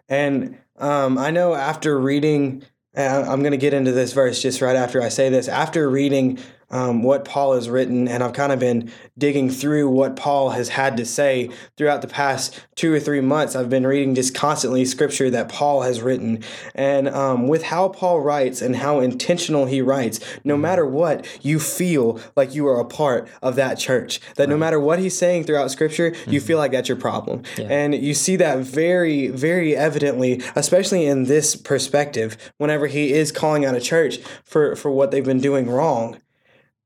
And 0.09 0.57
um 0.77 1.17
I 1.17 1.31
know 1.31 1.53
after 1.53 1.99
reading 1.99 2.63
I'm 2.97 3.41
going 3.41 3.51
to 3.51 3.57
get 3.57 3.73
into 3.73 3.91
this 3.91 4.13
verse 4.13 4.41
just 4.41 4.61
right 4.61 4.75
after 4.75 5.01
I 5.01 5.09
say 5.09 5.29
this. 5.29 5.49
After 5.49 5.89
reading 5.89 6.39
um, 6.75 7.03
what 7.03 7.23
Paul 7.23 7.55
has 7.55 7.69
written, 7.69 8.05
and 8.09 8.21
I've 8.21 8.33
kind 8.33 8.51
of 8.51 8.59
been 8.59 8.91
digging 9.17 9.49
through 9.49 9.89
what 9.89 10.17
Paul 10.17 10.49
has 10.49 10.67
had 10.67 10.97
to 10.97 11.05
say 11.05 11.49
throughout 11.77 12.01
the 12.01 12.07
past 12.09 12.59
two 12.75 12.93
or 12.93 12.99
three 12.99 13.21
months. 13.21 13.55
I've 13.55 13.69
been 13.69 13.87
reading 13.87 14.13
just 14.13 14.35
constantly 14.35 14.83
scripture 14.83 15.29
that 15.29 15.47
Paul 15.47 15.83
has 15.83 16.01
written. 16.01 16.43
And 16.73 17.07
um, 17.07 17.47
with 17.47 17.63
how 17.63 17.87
Paul 17.87 18.19
writes 18.19 18.61
and 18.61 18.75
how 18.75 18.99
intentional 18.99 19.67
he 19.67 19.81
writes, 19.81 20.19
no 20.43 20.57
matter 20.57 20.85
what, 20.85 21.25
you 21.41 21.59
feel 21.59 22.19
like 22.35 22.53
you 22.53 22.67
are 22.67 22.81
a 22.81 22.85
part 22.85 23.29
of 23.41 23.55
that 23.55 23.75
church. 23.75 24.19
That 24.35 24.49
no 24.49 24.57
matter 24.57 24.77
what 24.79 24.99
he's 24.99 25.17
saying 25.17 25.45
throughout 25.45 25.71
scripture, 25.71 26.13
you 26.27 26.41
feel 26.41 26.57
like 26.57 26.73
that's 26.73 26.89
your 26.89 26.97
problem. 26.97 27.43
Yeah. 27.57 27.67
And 27.69 27.95
you 27.95 28.13
see 28.13 28.35
that 28.35 28.59
very, 28.59 29.29
very 29.29 29.77
evidently, 29.77 30.41
especially 30.57 31.05
in 31.05 31.23
this 31.23 31.55
perspective, 31.55 32.35
whenever 32.57 32.87
he 32.87 33.13
is 33.13 33.31
calling 33.31 33.63
out 33.63 33.75
a 33.75 33.81
church 33.81 34.17
for, 34.43 34.75
for 34.75 34.91
what 34.91 35.11
they've 35.11 35.23
been 35.23 35.39
doing 35.39 35.69
wrong. 35.69 36.19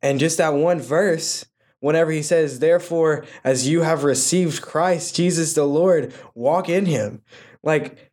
And 0.01 0.19
just 0.19 0.37
that 0.37 0.53
one 0.53 0.79
verse, 0.79 1.45
whenever 1.79 2.11
he 2.11 2.21
says, 2.21 2.59
Therefore, 2.59 3.25
as 3.43 3.67
you 3.67 3.81
have 3.81 4.03
received 4.03 4.61
Christ, 4.61 5.15
Jesus 5.15 5.53
the 5.53 5.65
Lord, 5.65 6.13
walk 6.35 6.69
in 6.69 6.85
him. 6.85 7.21
Like, 7.63 8.11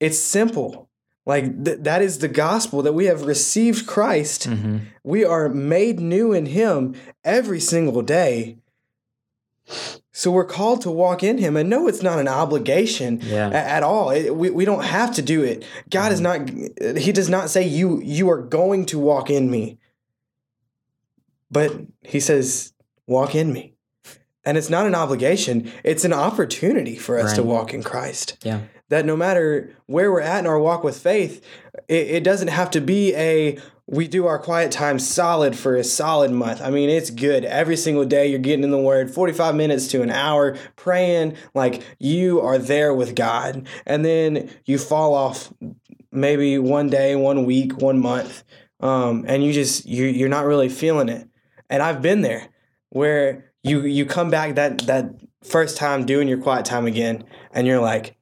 it's 0.00 0.18
simple. 0.18 0.88
Like, 1.26 1.62
th- 1.64 1.80
that 1.80 2.00
is 2.00 2.20
the 2.20 2.28
gospel 2.28 2.80
that 2.82 2.94
we 2.94 3.04
have 3.04 3.26
received 3.26 3.86
Christ. 3.86 4.48
Mm-hmm. 4.48 4.78
We 5.04 5.24
are 5.26 5.50
made 5.50 6.00
new 6.00 6.32
in 6.32 6.46
him 6.46 6.94
every 7.24 7.60
single 7.60 8.00
day. 8.00 8.56
So 10.12 10.30
we're 10.30 10.46
called 10.46 10.80
to 10.82 10.90
walk 10.90 11.22
in 11.22 11.36
him. 11.38 11.56
And 11.56 11.68
no, 11.68 11.86
it's 11.86 12.02
not 12.02 12.18
an 12.18 12.28
obligation 12.28 13.20
Yeah. 13.22 13.50
at 13.50 13.82
all. 13.82 14.10
It- 14.10 14.34
we, 14.34 14.48
we 14.50 14.64
don't 14.64 14.84
have 14.84 15.14
to 15.16 15.22
do 15.22 15.42
it. 15.44 15.64
God 15.90 16.10
is 16.12 16.20
not, 16.20 16.48
he 16.96 17.12
does 17.12 17.28
not 17.28 17.50
say 17.50 17.66
you, 17.66 18.00
you 18.02 18.30
are 18.30 18.40
going 18.40 18.86
to 18.86 18.98
walk 18.98 19.28
in 19.28 19.50
me. 19.50 19.78
But 21.50 21.72
he 22.02 22.20
says, 22.20 22.72
walk 23.06 23.34
in 23.34 23.52
me. 23.52 23.74
And 24.44 24.56
it's 24.56 24.70
not 24.70 24.86
an 24.86 24.94
obligation, 24.94 25.70
it's 25.84 26.04
an 26.04 26.12
opportunity 26.12 26.96
for 26.96 27.18
us 27.18 27.34
to 27.34 27.42
walk 27.42 27.74
in 27.74 27.82
Christ. 27.82 28.38
Yeah. 28.42 28.62
That 28.88 29.04
no 29.04 29.14
matter 29.14 29.76
where 29.84 30.10
we're 30.10 30.22
at 30.22 30.38
in 30.38 30.46
our 30.46 30.58
walk 30.58 30.82
with 30.82 30.98
faith, 30.98 31.44
it, 31.86 32.08
it 32.08 32.24
doesn't 32.24 32.48
have 32.48 32.70
to 32.70 32.80
be 32.80 33.14
a 33.14 33.58
we 33.88 34.06
do 34.06 34.26
our 34.26 34.38
quiet 34.38 34.70
time 34.70 34.98
solid 34.98 35.56
for 35.56 35.74
a 35.74 35.82
solid 35.82 36.30
month. 36.30 36.60
I 36.60 36.70
mean, 36.70 36.90
it's 36.90 37.08
good. 37.08 37.44
Every 37.46 37.76
single 37.76 38.04
day 38.04 38.26
you're 38.26 38.38
getting 38.38 38.62
in 38.62 38.70
the 38.70 38.78
word, 38.78 39.10
45 39.10 39.54
minutes 39.54 39.88
to 39.88 40.02
an 40.02 40.10
hour, 40.10 40.58
praying 40.76 41.36
like 41.54 41.82
you 41.98 42.40
are 42.40 42.58
there 42.58 42.92
with 42.92 43.14
God. 43.14 43.66
And 43.86 44.04
then 44.04 44.50
you 44.66 44.76
fall 44.76 45.14
off 45.14 45.52
maybe 46.12 46.58
one 46.58 46.90
day, 46.90 47.16
one 47.16 47.46
week, 47.46 47.78
one 47.78 47.98
month, 47.98 48.44
um, 48.80 49.24
and 49.26 49.42
you 49.42 49.52
just 49.52 49.86
you 49.86 50.04
you're 50.04 50.28
not 50.28 50.44
really 50.44 50.68
feeling 50.68 51.08
it. 51.08 51.26
And 51.70 51.82
I've 51.82 52.02
been 52.02 52.22
there 52.22 52.48
where 52.90 53.52
you 53.62 53.82
you 53.82 54.06
come 54.06 54.30
back 54.30 54.54
that 54.54 54.78
that 54.86 55.14
first 55.42 55.76
time 55.76 56.06
doing 56.06 56.28
your 56.28 56.38
quiet 56.38 56.64
time 56.64 56.86
again, 56.86 57.24
and 57.52 57.66
you're 57.66 57.80
like, 57.80 58.16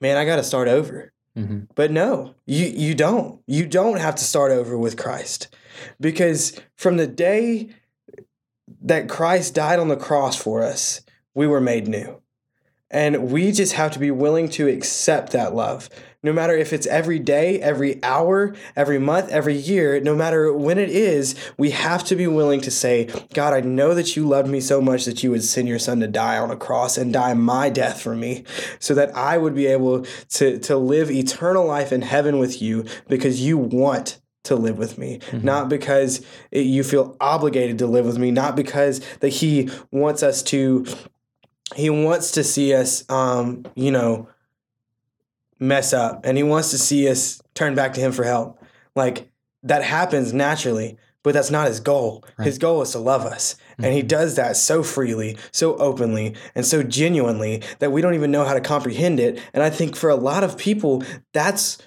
man, 0.00 0.16
I 0.16 0.24
got 0.24 0.36
to 0.36 0.44
start 0.44 0.68
over. 0.68 1.12
Mm-hmm. 1.36 1.64
But 1.74 1.90
no, 1.90 2.34
you 2.46 2.66
you 2.66 2.94
don't. 2.94 3.40
You 3.46 3.66
don't 3.66 3.98
have 3.98 4.14
to 4.16 4.24
start 4.24 4.52
over 4.52 4.78
with 4.78 4.96
Christ. 4.96 5.54
Because 6.00 6.58
from 6.76 6.96
the 6.96 7.06
day 7.06 7.70
that 8.82 9.08
Christ 9.08 9.54
died 9.54 9.78
on 9.78 9.88
the 9.88 9.96
cross 9.96 10.36
for 10.36 10.62
us, 10.62 11.02
we 11.34 11.46
were 11.46 11.60
made 11.60 11.88
new. 11.88 12.22
And 12.90 13.30
we 13.30 13.52
just 13.52 13.74
have 13.74 13.90
to 13.92 13.98
be 13.98 14.10
willing 14.10 14.48
to 14.50 14.68
accept 14.68 15.32
that 15.32 15.54
love. 15.54 15.90
No 16.26 16.32
matter 16.32 16.56
if 16.56 16.72
it's 16.72 16.88
every 16.88 17.20
day, 17.20 17.60
every 17.60 18.02
hour, 18.02 18.52
every 18.74 18.98
month, 18.98 19.30
every 19.30 19.54
year, 19.54 20.00
no 20.00 20.16
matter 20.16 20.52
when 20.52 20.76
it 20.76 20.90
is, 20.90 21.36
we 21.56 21.70
have 21.70 22.02
to 22.06 22.16
be 22.16 22.26
willing 22.26 22.60
to 22.62 22.70
say, 22.72 23.08
God, 23.32 23.52
I 23.52 23.60
know 23.60 23.94
that 23.94 24.16
you 24.16 24.26
loved 24.26 24.48
me 24.48 24.60
so 24.60 24.80
much 24.80 25.04
that 25.04 25.22
you 25.22 25.30
would 25.30 25.44
send 25.44 25.68
your 25.68 25.78
son 25.78 26.00
to 26.00 26.08
die 26.08 26.36
on 26.36 26.50
a 26.50 26.56
cross 26.56 26.98
and 26.98 27.12
die 27.12 27.32
my 27.34 27.70
death 27.70 28.02
for 28.02 28.16
me 28.16 28.42
so 28.80 28.92
that 28.94 29.16
I 29.16 29.38
would 29.38 29.54
be 29.54 29.66
able 29.66 30.04
to, 30.30 30.58
to 30.58 30.76
live 30.76 31.12
eternal 31.12 31.64
life 31.64 31.92
in 31.92 32.02
heaven 32.02 32.40
with 32.40 32.60
you 32.60 32.86
because 33.06 33.40
you 33.40 33.56
want 33.56 34.20
to 34.42 34.56
live 34.56 34.78
with 34.78 34.98
me, 34.98 35.20
not 35.32 35.68
because 35.68 36.26
it, 36.50 36.66
you 36.66 36.82
feel 36.82 37.16
obligated 37.20 37.78
to 37.78 37.86
live 37.86 38.04
with 38.04 38.18
me, 38.18 38.32
not 38.32 38.56
because 38.56 38.98
that 39.18 39.28
he 39.28 39.70
wants 39.92 40.24
us 40.24 40.42
to 40.42 40.84
he 41.74 41.90
wants 41.90 42.32
to 42.32 42.44
see 42.44 42.74
us 42.74 43.08
um, 43.10 43.64
you 43.74 43.90
know 43.90 44.28
mess 45.58 45.92
up 45.92 46.20
and 46.24 46.36
he 46.36 46.42
wants 46.42 46.70
to 46.70 46.78
see 46.78 47.08
us 47.08 47.40
turn 47.54 47.74
back 47.74 47.94
to 47.94 48.00
him 48.00 48.12
for 48.12 48.24
help. 48.24 48.62
Like 48.94 49.30
that 49.62 49.82
happens 49.82 50.32
naturally, 50.32 50.98
but 51.22 51.34
that's 51.34 51.50
not 51.50 51.66
his 51.66 51.80
goal. 51.80 52.24
His 52.40 52.58
goal 52.58 52.82
is 52.82 52.92
to 52.92 52.98
love 52.98 53.22
us. 53.22 53.56
And 53.78 53.92
he 53.92 54.02
does 54.02 54.36
that 54.36 54.56
so 54.56 54.82
freely, 54.82 55.36
so 55.50 55.76
openly, 55.76 56.34
and 56.54 56.64
so 56.64 56.82
genuinely 56.82 57.62
that 57.78 57.92
we 57.92 58.00
don't 58.00 58.14
even 58.14 58.30
know 58.30 58.44
how 58.44 58.54
to 58.54 58.60
comprehend 58.60 59.20
it. 59.20 59.42
And 59.52 59.62
I 59.62 59.68
think 59.68 59.96
for 59.96 60.08
a 60.08 60.14
lot 60.14 60.44
of 60.44 60.56
people, 60.56 61.02
that's 61.32 61.78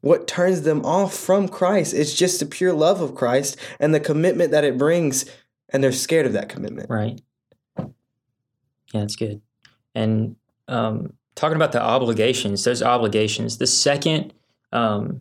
what 0.00 0.26
turns 0.26 0.62
them 0.62 0.84
off 0.84 1.14
from 1.14 1.48
Christ. 1.48 1.94
It's 1.94 2.14
just 2.14 2.40
the 2.40 2.46
pure 2.46 2.72
love 2.72 3.00
of 3.00 3.14
Christ 3.14 3.56
and 3.80 3.94
the 3.94 4.00
commitment 4.00 4.50
that 4.50 4.64
it 4.64 4.76
brings, 4.76 5.24
and 5.70 5.82
they're 5.82 5.92
scared 5.92 6.26
of 6.26 6.32
that 6.34 6.48
commitment. 6.48 6.90
Right. 6.90 7.20
Yeah, 7.78 7.86
that's 9.00 9.16
good. 9.16 9.40
And 9.94 10.36
um, 10.66 11.14
talking 11.38 11.54
about 11.56 11.70
the 11.70 11.80
obligations, 11.80 12.64
those 12.64 12.82
obligations, 12.82 13.58
the 13.58 13.66
second 13.66 14.32
um, 14.72 15.20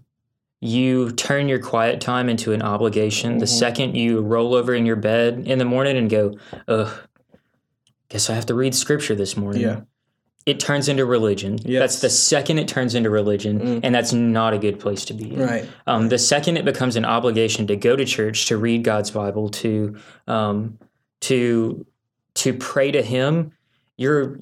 you 0.59 1.11
turn 1.11 1.47
your 1.47 1.59
quiet 1.59 2.01
time 2.01 2.27
into 2.27 2.51
an 2.53 2.61
obligation, 2.63 3.37
the 3.37 3.45
Mhm. 3.45 3.59
second 3.59 3.95
you 3.95 4.19
roll 4.21 4.55
over 4.55 4.73
in 4.73 4.85
your 4.87 4.95
bed 4.95 5.43
in 5.45 5.59
the 5.59 5.63
morning 5.65 5.95
and 5.95 6.09
go, 6.09 6.33
ugh, 6.67 6.89
guess 8.09 8.29
I 8.29 8.33
have 8.33 8.47
to 8.47 8.55
read 8.55 8.73
scripture 8.73 9.13
this 9.13 9.37
morning. 9.37 9.61
Yeah. 9.61 9.81
It 10.47 10.59
turns 10.59 10.89
into 10.89 11.05
religion. 11.05 11.59
Yes. 11.63 11.79
That's 11.81 11.99
the 12.01 12.09
second 12.09 12.57
it 12.57 12.67
turns 12.67 12.95
into 12.95 13.09
religion, 13.11 13.59
Mm. 13.59 13.79
and 13.83 13.93
that's 13.93 14.11
not 14.11 14.53
a 14.53 14.57
good 14.57 14.79
place 14.79 15.05
to 15.05 15.13
be 15.13 15.31
in. 15.33 15.39
Right. 15.39 15.65
Um, 15.85 16.09
the 16.09 16.17
second 16.17 16.57
it 16.57 16.65
becomes 16.65 16.95
an 16.95 17.05
obligation 17.05 17.67
to 17.67 17.75
go 17.75 17.95
to 17.95 18.05
church, 18.05 18.47
to 18.47 18.57
read 18.57 18.83
God's 18.83 19.11
Bible, 19.11 19.49
to 19.49 19.95
um, 20.27 20.79
to 21.21 21.85
to 22.35 22.53
pray 22.53 22.91
to 22.91 23.01
Him, 23.03 23.51
your 23.97 24.39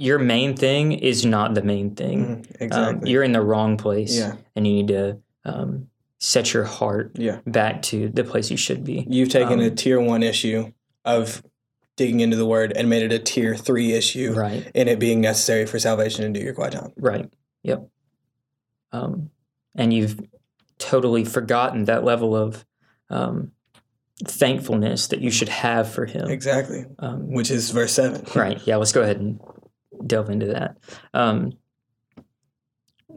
your 0.00 0.18
main 0.18 0.56
thing 0.56 0.92
is 0.92 1.26
not 1.26 1.54
the 1.54 1.62
main 1.62 1.94
thing. 1.94 2.24
Um, 2.24 2.42
Exactly. 2.60 3.10
you're 3.10 3.22
in 3.22 3.32
the 3.32 3.42
wrong 3.42 3.76
place, 3.76 4.16
yeah. 4.16 4.36
and 4.56 4.66
you 4.66 4.72
need 4.72 4.88
to 4.88 5.18
um, 5.44 5.88
set 6.18 6.54
your 6.54 6.64
heart 6.64 7.12
Yeah. 7.18 7.40
back 7.46 7.82
to 7.82 8.08
the 8.08 8.24
place 8.24 8.50
you 8.50 8.56
should 8.56 8.82
be. 8.82 9.04
You've 9.08 9.28
taken 9.28 9.60
a 9.60 9.66
Um, 9.68 9.74
tier 9.74 10.00
one 10.00 10.22
issue 10.22 10.72
of 11.04 11.42
digging 11.96 12.20
into 12.20 12.36
the 12.36 12.46
word 12.46 12.72
and 12.74 12.88
made 12.88 13.02
it 13.02 13.12
a 13.12 13.18
tier 13.18 13.54
three 13.54 13.92
issue 13.92 14.32
Right. 14.32 14.70
in 14.74 14.88
it 14.88 14.98
being 14.98 15.20
necessary 15.20 15.66
for 15.66 15.78
salvation 15.78 16.24
and 16.24 16.34
do 16.34 16.40
your 16.40 16.54
quiet 16.54 16.72
time. 16.72 16.92
Right. 16.96 17.28
Yep. 17.62 17.86
Um, 18.92 19.30
and 19.74 19.92
you've 19.92 20.18
totally 20.78 21.24
forgotten 21.26 21.84
that 21.84 22.04
level 22.04 22.34
of 22.34 22.64
um, 23.10 23.52
thankfulness 24.26 25.08
that 25.08 25.20
you 25.20 25.30
should 25.30 25.48
have 25.50 25.90
for 25.92 26.06
Him. 26.06 26.28
Exactly. 26.30 26.86
Um, 26.98 27.32
Which 27.32 27.50
is 27.50 27.70
verse 27.70 27.92
7. 27.92 28.24
right. 28.34 28.60
Yeah. 28.66 28.76
Let's 28.76 28.92
go 28.92 29.02
ahead 29.02 29.18
and 29.18 29.40
delve 30.06 30.30
into 30.30 30.46
that. 30.46 30.78
Um, 31.14 31.52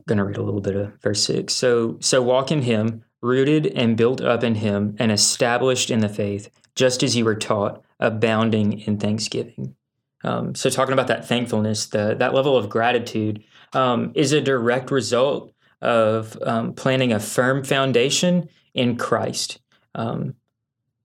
going 0.07 0.17
to 0.17 0.23
read 0.23 0.37
a 0.37 0.43
little 0.43 0.61
bit 0.61 0.75
of 0.75 0.93
verse 1.01 1.23
six. 1.23 1.53
So, 1.53 1.97
so 1.99 2.21
walk 2.21 2.51
in 2.51 2.63
Him, 2.63 3.03
rooted 3.21 3.67
and 3.67 3.97
built 3.97 4.21
up 4.21 4.43
in 4.43 4.55
Him, 4.55 4.95
and 4.99 5.11
established 5.11 5.89
in 5.89 5.99
the 5.99 6.09
faith, 6.09 6.49
just 6.75 7.03
as 7.03 7.15
you 7.15 7.25
were 7.25 7.35
taught, 7.35 7.83
abounding 7.99 8.79
in 8.81 8.97
thanksgiving. 8.97 9.75
Um, 10.23 10.55
so, 10.55 10.69
talking 10.69 10.93
about 10.93 11.07
that 11.07 11.27
thankfulness, 11.27 11.87
the, 11.87 12.15
that 12.17 12.33
level 12.33 12.57
of 12.57 12.69
gratitude 12.69 13.43
um, 13.73 14.11
is 14.15 14.31
a 14.31 14.41
direct 14.41 14.91
result 14.91 15.53
of 15.81 16.37
um, 16.43 16.73
planting 16.73 17.11
a 17.11 17.19
firm 17.19 17.63
foundation 17.63 18.47
in 18.73 18.95
Christ. 18.97 19.59
Um, 19.95 20.35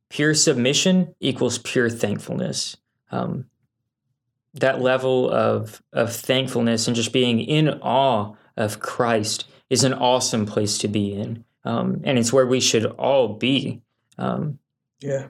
pure 0.08 0.34
submission 0.34 1.14
equals 1.20 1.58
pure 1.58 1.90
thankfulness. 1.90 2.76
That 4.54 4.80
level 4.80 5.30
of 5.30 5.82
of 5.92 6.14
thankfulness 6.14 6.86
and 6.86 6.96
just 6.96 7.12
being 7.12 7.40
in 7.40 7.68
awe 7.68 8.34
of 8.56 8.80
Christ 8.80 9.46
is 9.70 9.84
an 9.84 9.94
awesome 9.94 10.46
place 10.46 10.78
to 10.78 10.88
be 10.88 11.12
in, 11.12 11.44
um, 11.64 12.00
and 12.04 12.18
it's 12.18 12.32
where 12.32 12.46
we 12.46 12.60
should 12.60 12.86
all 12.86 13.34
be. 13.34 13.82
Um, 14.16 14.58
Yeah. 15.00 15.28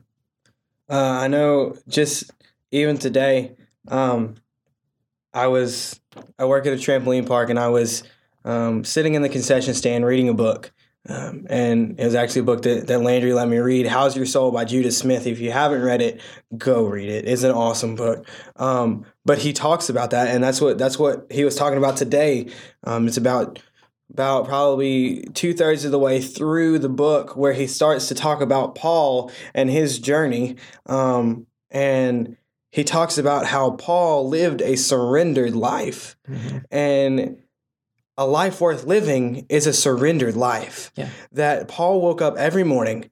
Uh, 0.90 1.18
I 1.20 1.28
know 1.28 1.76
just 1.88 2.30
even 2.70 2.96
today, 2.96 3.56
um, 3.88 4.36
I 5.34 5.46
was, 5.48 6.00
I 6.38 6.46
work 6.46 6.66
at 6.66 6.72
a 6.72 6.76
trampoline 6.76 7.26
park 7.26 7.50
and 7.50 7.58
I 7.58 7.68
was 7.68 8.02
um, 8.44 8.84
sitting 8.84 9.14
in 9.14 9.22
the 9.22 9.28
concession 9.28 9.74
stand 9.74 10.06
reading 10.06 10.28
a 10.28 10.34
book. 10.34 10.72
Um, 11.08 11.46
and 11.48 11.98
it 11.98 12.04
was 12.04 12.14
actually 12.14 12.42
a 12.42 12.44
book 12.44 12.62
that, 12.62 12.86
that 12.86 13.00
Landry 13.00 13.32
let 13.32 13.48
me 13.48 13.56
read, 13.58 13.86
How's 13.86 14.14
Your 14.14 14.26
Soul 14.26 14.50
by 14.50 14.64
Judah 14.64 14.92
Smith. 14.92 15.26
If 15.26 15.40
you 15.40 15.50
haven't 15.50 15.82
read 15.82 16.02
it, 16.02 16.20
go 16.56 16.84
read 16.84 17.08
it. 17.08 17.26
It's 17.26 17.44
an 17.44 17.50
awesome 17.50 17.96
book. 17.96 18.28
Um, 18.56 19.06
but 19.24 19.38
he 19.38 19.52
talks 19.52 19.88
about 19.88 20.10
that, 20.10 20.28
and 20.28 20.44
that's 20.44 20.60
what 20.60 20.76
that's 20.76 20.98
what 20.98 21.26
he 21.30 21.44
was 21.44 21.56
talking 21.56 21.78
about 21.78 21.96
today. 21.96 22.50
Um, 22.84 23.06
it's 23.06 23.16
about 23.16 23.58
about 24.12 24.46
probably 24.46 25.22
two 25.34 25.54
thirds 25.54 25.84
of 25.84 25.90
the 25.90 25.98
way 25.98 26.20
through 26.20 26.78
the 26.78 26.88
book 26.88 27.36
where 27.36 27.52
he 27.52 27.66
starts 27.66 28.08
to 28.08 28.14
talk 28.14 28.40
about 28.40 28.74
Paul 28.74 29.30
and 29.54 29.70
his 29.70 29.98
journey. 29.98 30.56
Um, 30.86 31.46
and 31.70 32.36
he 32.70 32.84
talks 32.84 33.18
about 33.18 33.46
how 33.46 33.72
Paul 33.72 34.28
lived 34.28 34.62
a 34.62 34.76
surrendered 34.76 35.54
life. 35.54 36.16
And 36.70 37.38
a 38.18 38.26
life 38.26 38.60
worth 38.60 38.84
living 38.84 39.46
is 39.48 39.66
a 39.66 39.72
surrendered 39.72 40.36
life. 40.36 40.90
Yeah. 40.96 41.08
That 41.32 41.68
Paul 41.68 42.00
woke 42.00 42.20
up 42.20 42.36
every 42.36 42.64
morning. 42.64 43.10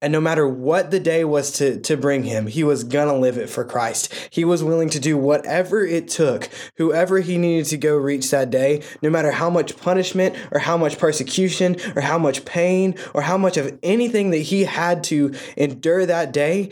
And 0.00 0.12
no 0.12 0.20
matter 0.20 0.46
what 0.46 0.90
the 0.90 1.00
day 1.00 1.24
was 1.24 1.52
to, 1.52 1.80
to 1.80 1.96
bring 1.96 2.24
him, 2.24 2.46
he 2.46 2.62
was 2.62 2.84
going 2.84 3.08
to 3.08 3.14
live 3.14 3.38
it 3.38 3.48
for 3.48 3.64
Christ. 3.64 4.12
He 4.30 4.44
was 4.44 4.62
willing 4.62 4.90
to 4.90 5.00
do 5.00 5.16
whatever 5.16 5.84
it 5.84 6.08
took, 6.08 6.50
whoever 6.76 7.20
he 7.20 7.38
needed 7.38 7.66
to 7.66 7.78
go 7.78 7.96
reach 7.96 8.30
that 8.30 8.50
day, 8.50 8.82
no 9.00 9.08
matter 9.08 9.30
how 9.30 9.48
much 9.48 9.78
punishment 9.78 10.36
or 10.50 10.58
how 10.58 10.76
much 10.76 10.98
persecution 10.98 11.76
or 11.94 12.02
how 12.02 12.18
much 12.18 12.44
pain 12.44 12.96
or 13.14 13.22
how 13.22 13.38
much 13.38 13.56
of 13.56 13.78
anything 13.82 14.30
that 14.30 14.38
he 14.38 14.64
had 14.64 15.04
to 15.04 15.34
endure 15.56 16.04
that 16.04 16.32
day. 16.32 16.70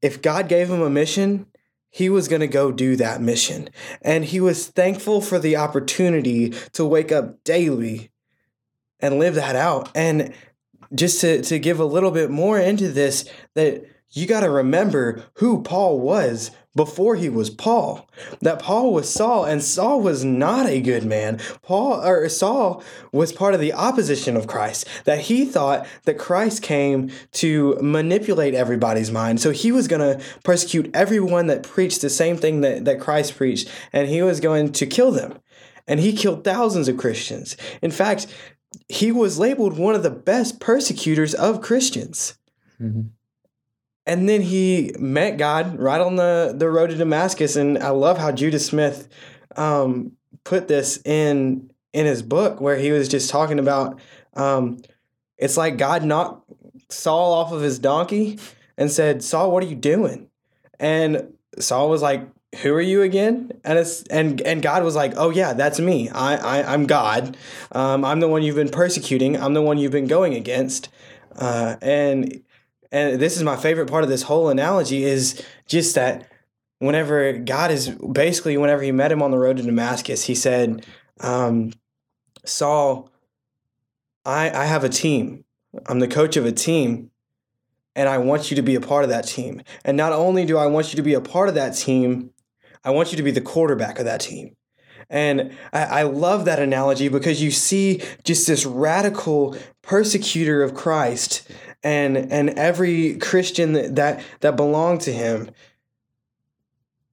If 0.00 0.22
God 0.22 0.48
gave 0.48 0.70
him 0.70 0.82
a 0.82 0.90
mission, 0.90 1.46
he 1.94 2.10
was 2.10 2.26
going 2.26 2.40
to 2.40 2.48
go 2.48 2.72
do 2.72 2.96
that 2.96 3.22
mission. 3.22 3.70
And 4.02 4.24
he 4.24 4.40
was 4.40 4.66
thankful 4.66 5.20
for 5.20 5.38
the 5.38 5.54
opportunity 5.56 6.50
to 6.72 6.84
wake 6.84 7.12
up 7.12 7.44
daily 7.44 8.10
and 8.98 9.20
live 9.20 9.36
that 9.36 9.54
out. 9.54 9.92
And 9.94 10.34
just 10.92 11.20
to, 11.20 11.40
to 11.42 11.60
give 11.60 11.78
a 11.78 11.84
little 11.84 12.10
bit 12.10 12.30
more 12.30 12.58
into 12.58 12.90
this, 12.90 13.30
that 13.54 13.84
you 14.14 14.26
got 14.26 14.40
to 14.40 14.50
remember 14.50 15.24
who 15.34 15.62
Paul 15.62 16.00
was 16.00 16.50
before 16.76 17.16
he 17.16 17.28
was 17.28 17.50
Paul. 17.50 18.08
That 18.40 18.58
Paul 18.58 18.92
was 18.92 19.08
Saul, 19.08 19.44
and 19.44 19.62
Saul 19.62 20.00
was 20.00 20.24
not 20.24 20.66
a 20.66 20.80
good 20.80 21.04
man. 21.04 21.38
Paul 21.62 22.00
or 22.04 22.28
Saul 22.28 22.82
was 23.12 23.32
part 23.32 23.54
of 23.54 23.60
the 23.60 23.72
opposition 23.72 24.36
of 24.36 24.46
Christ. 24.46 24.86
That 25.04 25.20
he 25.20 25.44
thought 25.44 25.86
that 26.04 26.18
Christ 26.18 26.62
came 26.62 27.10
to 27.32 27.76
manipulate 27.80 28.54
everybody's 28.54 29.10
mind. 29.10 29.40
So 29.40 29.50
he 29.50 29.70
was 29.70 29.88
going 29.88 30.00
to 30.00 30.24
persecute 30.42 30.90
everyone 30.94 31.46
that 31.48 31.62
preached 31.62 32.00
the 32.00 32.10
same 32.10 32.36
thing 32.36 32.60
that, 32.62 32.84
that 32.84 33.00
Christ 33.00 33.36
preached, 33.36 33.68
and 33.92 34.08
he 34.08 34.22
was 34.22 34.40
going 34.40 34.72
to 34.72 34.86
kill 34.86 35.12
them. 35.12 35.38
And 35.86 36.00
he 36.00 36.12
killed 36.12 36.44
thousands 36.44 36.88
of 36.88 36.96
Christians. 36.96 37.56
In 37.82 37.90
fact, 37.90 38.26
he 38.88 39.12
was 39.12 39.38
labeled 39.38 39.78
one 39.78 39.94
of 39.94 40.02
the 40.02 40.10
best 40.10 40.58
persecutors 40.60 41.34
of 41.34 41.60
Christians. 41.60 42.34
Mhm. 42.80 43.10
And 44.06 44.28
then 44.28 44.42
he 44.42 44.94
met 44.98 45.38
God 45.38 45.78
right 45.78 46.00
on 46.00 46.16
the, 46.16 46.54
the 46.56 46.68
road 46.68 46.90
to 46.90 46.96
Damascus. 46.96 47.56
And 47.56 47.78
I 47.78 47.88
love 47.88 48.18
how 48.18 48.32
Judah 48.32 48.58
Smith 48.58 49.08
um, 49.56 50.12
put 50.44 50.68
this 50.68 50.98
in 51.04 51.70
in 51.92 52.06
his 52.06 52.22
book 52.22 52.60
where 52.60 52.76
he 52.76 52.90
was 52.90 53.08
just 53.08 53.30
talking 53.30 53.60
about 53.60 54.00
um, 54.34 54.82
it's 55.38 55.56
like 55.56 55.78
God 55.78 56.04
knocked 56.04 56.50
Saul 56.90 57.32
off 57.32 57.52
of 57.52 57.62
his 57.62 57.78
donkey 57.78 58.38
and 58.76 58.90
said, 58.90 59.22
Saul, 59.22 59.52
what 59.52 59.62
are 59.62 59.66
you 59.66 59.76
doing? 59.76 60.28
And 60.80 61.34
Saul 61.58 61.88
was 61.88 62.02
like, 62.02 62.28
who 62.62 62.72
are 62.74 62.80
you 62.80 63.02
again? 63.02 63.50
And 63.64 63.78
it's 63.78 64.02
and 64.04 64.40
and 64.42 64.62
God 64.62 64.84
was 64.84 64.94
like, 64.94 65.14
oh 65.16 65.30
yeah, 65.30 65.54
that's 65.54 65.80
me. 65.80 66.08
I, 66.08 66.36
I 66.36 66.72
I'm 66.72 66.86
God. 66.86 67.36
Um, 67.72 68.04
I'm 68.04 68.20
the 68.20 68.28
one 68.28 68.42
you've 68.42 68.56
been 68.56 68.68
persecuting. 68.68 69.40
I'm 69.40 69.54
the 69.54 69.62
one 69.62 69.78
you've 69.78 69.92
been 69.92 70.06
going 70.06 70.34
against. 70.34 70.88
Uh, 71.36 71.76
and 71.82 72.42
and 72.94 73.20
this 73.20 73.36
is 73.36 73.42
my 73.42 73.56
favorite 73.56 73.90
part 73.90 74.04
of 74.04 74.10
this 74.10 74.22
whole 74.22 74.48
analogy 74.48 75.02
is 75.02 75.44
just 75.66 75.96
that 75.96 76.30
whenever 76.78 77.32
God 77.32 77.70
is 77.70 77.88
basically 77.88 78.56
whenever 78.56 78.82
he 78.82 78.92
met 78.92 79.10
him 79.10 79.20
on 79.20 79.32
the 79.32 79.38
road 79.38 79.56
to 79.56 79.62
Damascus, 79.64 80.24
he 80.24 80.34
said, 80.34 80.86
um, 81.20 81.72
Saul, 82.44 83.10
I 84.24 84.48
I 84.50 84.64
have 84.66 84.84
a 84.84 84.88
team. 84.88 85.44
I'm 85.86 85.98
the 85.98 86.08
coach 86.08 86.36
of 86.36 86.46
a 86.46 86.52
team 86.52 87.10
and 87.96 88.08
I 88.08 88.18
want 88.18 88.50
you 88.50 88.56
to 88.56 88.62
be 88.62 88.76
a 88.76 88.80
part 88.80 89.04
of 89.04 89.10
that 89.10 89.26
team. 89.26 89.62
And 89.84 89.96
not 89.96 90.12
only 90.12 90.44
do 90.44 90.56
I 90.56 90.66
want 90.66 90.92
you 90.92 90.96
to 90.96 91.02
be 91.02 91.14
a 91.14 91.20
part 91.20 91.48
of 91.48 91.54
that 91.56 91.70
team, 91.70 92.30
I 92.84 92.90
want 92.90 93.10
you 93.10 93.16
to 93.16 93.22
be 93.22 93.30
the 93.30 93.40
quarterback 93.40 93.98
of 93.98 94.04
that 94.04 94.20
team. 94.20 94.56
And 95.10 95.56
I, 95.72 95.82
I 95.82 96.02
love 96.02 96.44
that 96.44 96.58
analogy 96.58 97.08
because 97.08 97.42
you 97.42 97.50
see 97.50 98.02
just 98.24 98.46
this 98.46 98.64
radical 98.64 99.56
persecutor 99.82 100.62
of 100.62 100.74
Christ 100.74 101.50
and 101.84 102.16
and 102.16 102.50
every 102.50 103.16
Christian 103.18 103.74
that 103.74 103.94
that, 103.96 104.24
that 104.40 104.56
belonged 104.56 105.02
to 105.02 105.12
him 105.12 105.50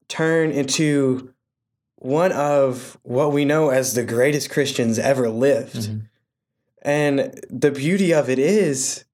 turn 0.07 0.51
into 0.51 1.33
one 1.97 2.31
of 2.31 2.97
what 3.03 3.31
we 3.31 3.45
know 3.45 3.69
as 3.69 3.93
the 3.93 4.03
greatest 4.03 4.49
Christians 4.49 4.97
ever 4.97 5.29
lived. 5.29 5.75
Mhm. 5.75 6.01
And 6.81 7.39
the 7.49 7.69
beauty 7.69 8.11
of 8.11 8.27
it 8.27 8.39
is, 8.39 9.05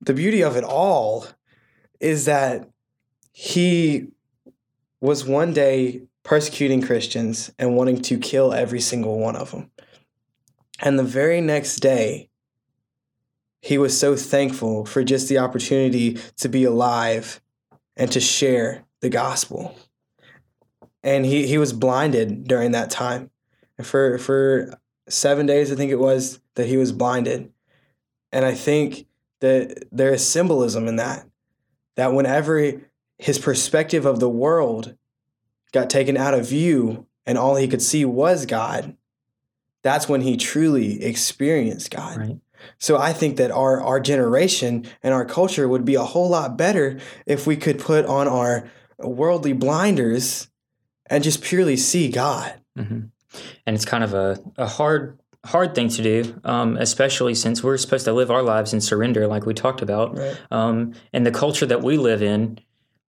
the 0.00 0.14
beauty 0.14 0.42
of 0.42 0.56
it 0.56 0.62
all 0.62 1.26
is 1.98 2.26
that 2.26 2.70
he 3.32 4.06
was 5.00 5.24
one 5.24 5.52
day 5.52 6.02
persecuting 6.22 6.80
Christians 6.80 7.50
and 7.58 7.76
wanting 7.76 8.00
to 8.02 8.18
kill 8.18 8.52
every 8.52 8.80
single 8.80 9.18
one 9.18 9.34
of 9.34 9.50
them. 9.50 9.70
And 10.78 10.98
the 10.98 11.04
very 11.04 11.40
next 11.40 11.80
day, 11.80 12.29
he 13.60 13.78
was 13.78 13.98
so 13.98 14.16
thankful 14.16 14.84
for 14.86 15.04
just 15.04 15.28
the 15.28 15.38
opportunity 15.38 16.18
to 16.38 16.48
be 16.48 16.64
alive 16.64 17.40
and 17.96 18.10
to 18.12 18.20
share 18.20 18.84
the 19.00 19.10
gospel. 19.10 19.76
And 21.02 21.24
he, 21.24 21.46
he 21.46 21.58
was 21.58 21.72
blinded 21.72 22.44
during 22.44 22.72
that 22.72 22.90
time. 22.90 23.30
And 23.78 23.86
for, 23.86 24.18
for 24.18 24.78
seven 25.08 25.46
days, 25.46 25.70
I 25.70 25.74
think 25.74 25.90
it 25.90 25.98
was, 25.98 26.40
that 26.54 26.66
he 26.66 26.76
was 26.76 26.92
blinded. 26.92 27.52
And 28.32 28.44
I 28.44 28.54
think 28.54 29.06
that 29.40 29.84
there 29.90 30.12
is 30.12 30.26
symbolism 30.26 30.86
in 30.86 30.96
that. 30.96 31.26
That 31.96 32.12
whenever 32.12 32.80
his 33.18 33.38
perspective 33.38 34.06
of 34.06 34.20
the 34.20 34.28
world 34.28 34.96
got 35.72 35.90
taken 35.90 36.16
out 36.16 36.34
of 36.34 36.48
view 36.48 37.06
and 37.26 37.36
all 37.36 37.56
he 37.56 37.68
could 37.68 37.82
see 37.82 38.04
was 38.04 38.46
God, 38.46 38.96
that's 39.82 40.08
when 40.08 40.22
he 40.22 40.36
truly 40.36 41.02
experienced 41.02 41.90
God. 41.90 42.16
Right. 42.16 42.38
So 42.78 42.98
I 42.98 43.12
think 43.12 43.36
that 43.36 43.50
our 43.50 43.80
our 43.80 44.00
generation 44.00 44.86
and 45.02 45.14
our 45.14 45.24
culture 45.24 45.68
would 45.68 45.84
be 45.84 45.94
a 45.94 46.04
whole 46.04 46.28
lot 46.28 46.56
better 46.56 46.98
if 47.26 47.46
we 47.46 47.56
could 47.56 47.78
put 47.78 48.04
on 48.06 48.28
our 48.28 48.70
worldly 48.98 49.52
blinders 49.52 50.48
and 51.06 51.24
just 51.24 51.42
purely 51.42 51.76
see 51.76 52.08
God. 52.08 52.60
hmm 52.76 53.00
And 53.66 53.76
it's 53.76 53.84
kind 53.84 54.04
of 54.04 54.14
a, 54.14 54.38
a 54.56 54.66
hard 54.66 55.18
hard 55.44 55.74
thing 55.74 55.88
to 55.88 56.02
do, 56.02 56.40
um, 56.44 56.76
especially 56.76 57.34
since 57.34 57.62
we're 57.62 57.78
supposed 57.78 58.04
to 58.04 58.12
live 58.12 58.30
our 58.30 58.42
lives 58.42 58.74
in 58.74 58.80
surrender, 58.80 59.26
like 59.26 59.46
we 59.46 59.54
talked 59.54 59.82
about. 59.82 60.16
Right. 60.16 60.38
Um, 60.50 60.94
and 61.12 61.24
the 61.24 61.30
culture 61.30 61.66
that 61.66 61.82
we 61.82 61.96
live 61.96 62.22
in, 62.22 62.58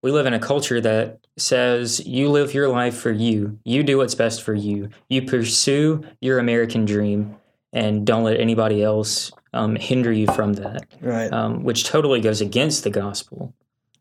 we 0.02 0.12
live 0.12 0.26
in 0.26 0.34
a 0.34 0.40
culture 0.40 0.80
that 0.82 1.20
says 1.38 2.06
you 2.08 2.30
live 2.30 2.54
your 2.54 2.70
life 2.70 2.96
for 2.98 3.12
you. 3.12 3.60
You 3.66 3.84
do 3.84 3.98
what's 3.98 4.16
best 4.16 4.42
for 4.44 4.54
you. 4.54 4.90
You 5.10 5.24
pursue 5.24 6.04
your 6.22 6.40
American 6.40 6.86
dream 6.86 7.36
and 7.74 8.06
don't 8.06 8.24
let 8.24 8.40
anybody 8.40 8.82
else 8.82 9.32
um, 9.54 9.76
hinder 9.76 10.12
you 10.12 10.28
from 10.28 10.54
that, 10.54 10.86
Right. 11.02 11.32
um, 11.32 11.64
which 11.64 11.84
totally 11.86 12.22
goes 12.22 12.42
against 12.42 12.84
the 12.84 12.90
gospel. 12.90 13.54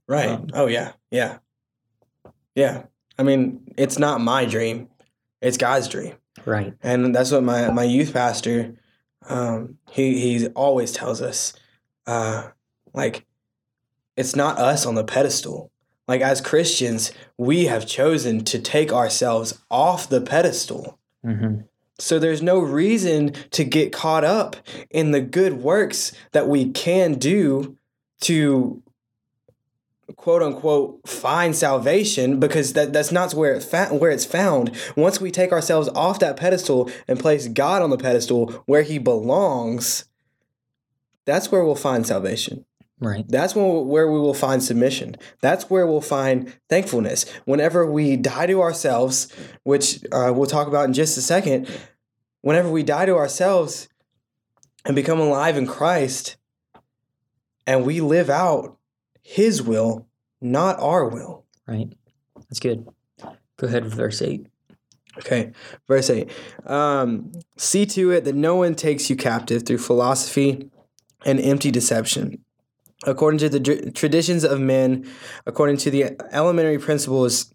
right. 0.07 0.29
um, 0.31 0.47
oh 0.55 0.67
yeah. 0.67 0.93
Yeah. 1.11 1.39
Yeah. 2.55 2.85
I 3.19 3.23
mean, 3.23 3.63
it's 3.77 3.99
not 3.99 4.21
my 4.21 4.45
dream. 4.45 4.89
It's 5.41 5.57
God's 5.57 5.89
dream. 5.89 6.15
Right. 6.47 6.75
And 6.83 7.15
that's 7.15 7.31
what 7.33 7.43
my, 7.43 7.71
my 7.71 7.85
youth 7.85 8.13
pastor, 8.13 8.75
um, 9.29 9.77
he 9.91 10.21
he 10.39 10.47
always 10.49 10.93
tells 10.93 11.21
us, 11.21 11.53
uh, 12.07 12.49
like, 12.95 13.27
it's 14.17 14.35
not 14.37 14.59
us 14.59 14.87
on 14.87 14.95
the 14.95 15.05
pedestal. 15.05 15.71
Like 16.09 16.21
as 16.23 16.41
Christians, 16.41 17.13
we 17.39 17.67
have 17.67 17.87
chosen 17.87 18.43
to 18.45 18.59
take 18.59 18.93
ourselves 18.93 19.61
off 19.71 20.09
the 20.09 20.21
pedestal. 20.21 20.99
hmm 21.25 21.61
So 22.01 22.19
there's 22.19 22.43
no 22.43 22.59
reason 22.59 23.35
to 23.51 23.65
get 23.65 23.93
caught 23.93 24.25
up 24.25 24.57
in 24.91 25.11
the 25.11 25.21
good 25.21 25.55
works 25.55 26.13
that 26.33 26.49
we 26.49 26.71
can 26.71 27.15
do 27.15 27.77
to 28.23 28.83
quote 30.17 30.43
unquote 30.43 31.07
find 31.09 31.55
salvation 31.55 32.41
because 32.41 32.73
that, 32.75 32.93
that's 32.93 33.13
not 33.13 33.33
where 33.33 33.55
it 33.55 33.63
fa- 33.63 33.89
where 33.89 34.11
it's 34.11 34.25
found. 34.25 34.71
Once 34.97 35.21
we 35.21 35.31
take 35.31 35.53
ourselves 35.53 35.89
off 35.95 36.19
that 36.19 36.37
pedestal 36.37 36.91
and 37.07 37.19
place 37.19 37.49
God 37.49 37.83
on 37.83 37.91
the 37.91 37.99
pedestal 37.99 38.51
where 38.67 38.83
he 38.83 38.99
belongs, 38.99 40.05
that's 41.25 41.53
where 41.53 41.65
we'll 41.65 41.75
find 41.75 42.07
salvation. 42.07 42.65
Right. 43.01 43.25
That's 43.27 43.55
when, 43.55 43.87
where 43.87 44.11
we 44.11 44.19
will 44.19 44.35
find 44.35 44.63
submission. 44.63 45.17
That's 45.41 45.71
where 45.71 45.87
we'll 45.87 46.03
find 46.03 46.55
thankfulness. 46.69 47.25
Whenever 47.47 47.91
we 47.91 48.17
die 48.17 48.47
to 48.47 48.61
ourselves, 48.61 49.33
which 49.63 50.05
uh, 50.13 50.33
we'll 50.35 50.47
talk 50.47 50.69
about 50.69 50.85
in 50.85 50.93
just 50.93 51.17
a 51.17 51.23
second, 51.23 51.69
whenever 52.43 52.71
we 52.71 52.83
die 52.83 53.07
to 53.07 53.17
ourselves 53.17 53.89
and 54.85 54.95
become 54.95 55.19
alive 55.19 55.57
in 55.57 55.67
Christ, 55.67 56.37
and 57.67 57.87
we 57.87 58.01
live 58.01 58.29
out 58.29 58.77
His 59.23 59.63
will, 59.63 60.07
not 60.41 60.79
our 60.79 61.09
will. 61.09 61.47
Right. 61.67 61.93
That's 62.37 62.61
good. 62.61 62.87
Go 63.57 63.67
ahead 63.67 63.85
with 63.85 63.95
verse 63.95 64.21
8. 64.21 64.47
Okay, 65.19 65.53
verse 65.87 66.09
8. 66.09 66.31
Um, 66.67 67.33
See 67.57 67.85
to 67.87 68.11
it 68.11 68.25
that 68.25 68.35
no 68.35 68.57
one 68.57 68.75
takes 68.75 69.11
you 69.11 69.17
captive 69.17 69.65
through 69.65 69.79
philosophy 69.79 70.71
and 71.27 71.39
empty 71.41 71.71
deception, 71.71 72.43
according 73.07 73.39
to 73.39 73.49
the 73.49 73.91
traditions 73.93 74.45
of 74.45 74.61
men, 74.61 75.07
according 75.47 75.77
to 75.79 75.91
the 75.91 76.17
elementary 76.33 76.79
principles 76.79 77.53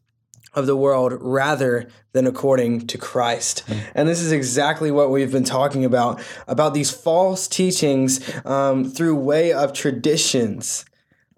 of 0.54 0.66
the 0.68 0.76
world, 0.76 1.14
rather 1.20 1.88
than 2.14 2.26
according 2.26 2.88
to 2.88 2.98
Christ. 2.98 3.64
And 3.94 4.08
this 4.08 4.22
is 4.22 4.32
exactly 4.32 4.90
what 4.90 5.12
we've 5.12 5.32
been 5.32 5.44
talking 5.44 5.84
about 5.84 6.22
about 6.48 6.74
these 6.74 6.90
false 6.92 7.48
teachings 7.48 8.22
um, 8.46 8.86
through 8.86 9.16
way 9.16 9.52
of 9.52 9.74
traditions 9.74 10.86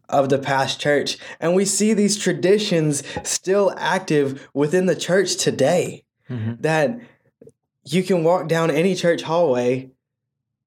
of 0.08 0.30
the 0.30 0.38
past 0.38 0.80
church. 0.80 1.18
And 1.40 1.54
we 1.56 1.66
see 1.66 1.94
these 1.94 2.16
traditions 2.18 3.04
still 3.24 3.74
active 3.78 4.48
within 4.54 4.86
the 4.86 4.96
church 4.96 5.36
today 5.36 6.04
Mhm. 6.30 6.62
that 6.62 7.00
you 7.86 8.04
can 8.04 8.24
walk 8.24 8.48
down 8.50 8.70
any 8.70 8.94
church 8.96 9.22
hallway 9.24 9.90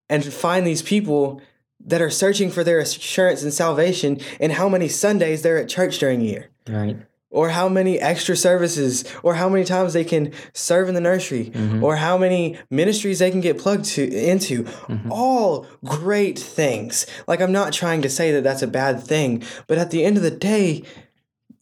and 0.08 0.24
find 0.24 0.66
these 0.66 0.80
people 0.82 1.40
that 1.86 2.00
are 2.02 2.10
searching 2.10 2.50
for 2.50 2.62
their 2.64 2.78
assurance 2.78 3.42
and 3.42 3.52
salvation 3.52 4.18
in 4.38 4.52
how 4.52 4.68
many 4.68 4.88
Sundays 4.88 5.42
they're 5.42 5.58
at 5.58 5.68
church 5.68 5.98
during 5.98 6.20
a 6.20 6.24
year, 6.24 6.46
Right. 6.68 6.96
or 7.30 7.50
how 7.50 7.68
many 7.68 7.98
extra 7.98 8.36
services, 8.36 9.04
or 9.22 9.34
how 9.34 9.48
many 9.48 9.64
times 9.64 9.92
they 9.92 10.04
can 10.04 10.32
serve 10.52 10.88
in 10.88 10.94
the 10.94 11.00
nursery, 11.00 11.50
Mhm. 11.54 11.82
or 11.82 11.96
how 11.96 12.18
many 12.18 12.58
ministries 12.70 13.18
they 13.20 13.30
can 13.30 13.40
get 13.40 13.56
plugged 13.58 13.84
to 13.86 14.02
into. 14.14 14.64
Mhm. 14.88 15.10
All 15.10 15.66
great 15.84 16.38
things. 16.38 17.06
Like 17.26 17.40
I'm 17.40 17.52
not 17.52 17.72
trying 17.72 18.02
to 18.02 18.10
say 18.10 18.30
that 18.32 18.44
that's 18.44 18.62
a 18.62 18.66
bad 18.66 19.02
thing, 19.02 19.42
but 19.66 19.78
at 19.78 19.90
the 19.90 20.04
end 20.04 20.16
of 20.16 20.22
the 20.22 20.30
day, 20.30 20.82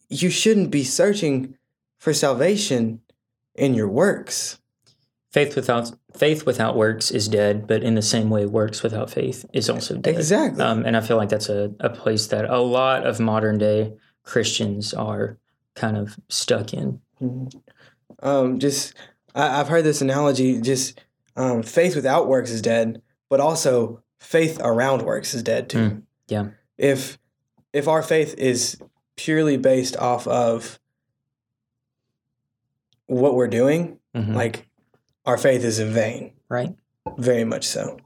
you 0.08 0.30
shouldn't 0.30 0.70
be 0.70 0.84
searching 0.84 1.54
for 1.98 2.12
salvation 2.14 3.00
in 3.54 3.74
your 3.74 3.88
works. 3.88 4.58
Faith 5.30 5.54
without 5.54 5.92
faith 6.16 6.46
without 6.46 6.76
works 6.76 7.10
is 7.10 7.28
dead, 7.28 7.66
but 7.66 7.82
in 7.82 7.94
the 7.94 8.02
same 8.02 8.30
way, 8.30 8.46
works 8.46 8.82
without 8.82 9.10
faith 9.10 9.44
is 9.52 9.68
also 9.68 9.96
dead. 9.96 10.14
Exactly. 10.16 10.62
Um, 10.62 10.84
and 10.84 10.96
I 10.96 11.00
feel 11.00 11.16
like 11.16 11.28
that's 11.28 11.48
a, 11.48 11.72
a 11.80 11.90
place 11.90 12.26
that 12.28 12.44
a 12.46 12.58
lot 12.60 13.06
of 13.06 13.20
modern 13.20 13.58
day 13.58 13.92
Christians 14.22 14.94
are 14.94 15.38
kind 15.74 15.96
of 15.96 16.16
stuck 16.28 16.72
in. 16.72 17.00
Mhm. 17.20 17.52
Um, 18.22 18.58
just 18.58 18.94
I, 19.34 19.60
I've 19.60 19.68
heard 19.68 19.84
this 19.84 20.00
analogy. 20.00 20.60
Just 20.60 21.00
um, 21.36 21.62
faith 21.62 21.94
without 21.94 22.26
works 22.26 22.50
is 22.50 22.62
dead, 22.62 23.00
but 23.28 23.38
also 23.40 24.02
faith 24.18 24.58
around 24.60 25.02
works 25.02 25.34
is 25.34 25.42
dead 25.42 25.68
too. 25.70 25.78
Mm, 25.78 26.02
yeah. 26.28 26.46
If 26.76 27.18
if 27.72 27.86
our 27.86 28.02
faith 28.02 28.34
is 28.38 28.78
purely 29.16 29.56
based 29.56 29.96
off 29.96 30.26
of 30.26 30.78
what 33.06 33.34
we're 33.34 33.48
doing, 33.48 33.98
Mhm. 34.14 34.34
like 34.34 34.67
our 35.28 35.36
faith 35.38 35.62
is 35.62 35.78
in 35.78 35.92
vain. 35.92 36.32
right. 36.48 36.74
Very 37.18 37.44
much 37.44 37.64
so. 37.66 37.98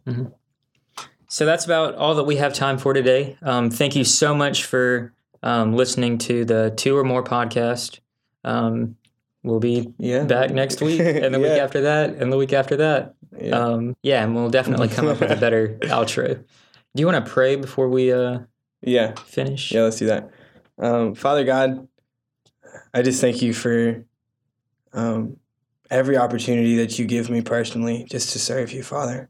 So 1.29 1.47
that's 1.47 1.65
about 1.65 1.95
all 1.97 2.15
that 2.17 2.25
we 2.25 2.37
have 2.37 2.53
time 2.55 2.79
for 2.79 2.93
today. 2.93 3.37
Um, 3.43 3.71
thank 3.71 3.97
you 3.97 4.05
so 4.05 4.35
much 4.35 4.65
for 4.65 5.13
um, 5.43 5.75
listening 5.75 6.19
to 6.19 6.45
the 6.45 6.73
Two 6.77 6.97
or 6.97 7.03
More 7.05 7.25
podcast. 7.25 7.99
Um, 8.45 8.97
we'll 9.43 9.59
be 9.61 9.93
Yeah. 9.99 10.23
back 10.25 10.51
next 10.51 10.81
week, 10.83 11.01
and 11.01 11.35
the 11.35 11.41
week 11.41 11.51
after 11.53 11.81
that, 11.83 12.11
and 12.11 12.33
the 12.33 12.37
week 12.37 12.53
after 12.53 12.77
that. 12.77 13.15
Yeah. 13.41 13.57
Um, 13.59 13.97
yeah, 14.03 14.23
and 14.23 14.35
we'll 14.37 14.51
definitely 14.51 14.89
come 14.89 15.09
up 15.09 15.19
with 15.21 15.31
a 15.33 15.37
better 15.37 15.79
outro. 15.83 16.35
Do 16.95 17.01
you 17.01 17.07
want 17.07 17.25
to 17.25 17.31
pray 17.31 17.57
before 17.57 17.89
we 17.89 18.13
uh, 18.13 18.41
yeah. 18.83 19.15
finish? 19.27 19.73
Yeah, 19.73 19.83
let's 19.83 19.97
do 19.99 20.07
that. 20.07 20.31
Um, 20.79 21.15
Father 21.15 21.45
God, 21.45 21.89
I 22.95 23.03
just 23.03 23.21
thank 23.21 23.43
you 23.43 23.53
for 23.55 24.05
um, 24.93 25.39
every 25.93 26.17
opportunity 26.17 26.75
that 26.77 26.99
you 26.99 27.05
give 27.05 27.29
me 27.29 27.43
personally 27.43 28.07
just 28.09 28.33
to 28.33 28.39
serve 28.39 28.73
you, 28.73 28.83
Father. 28.83 29.29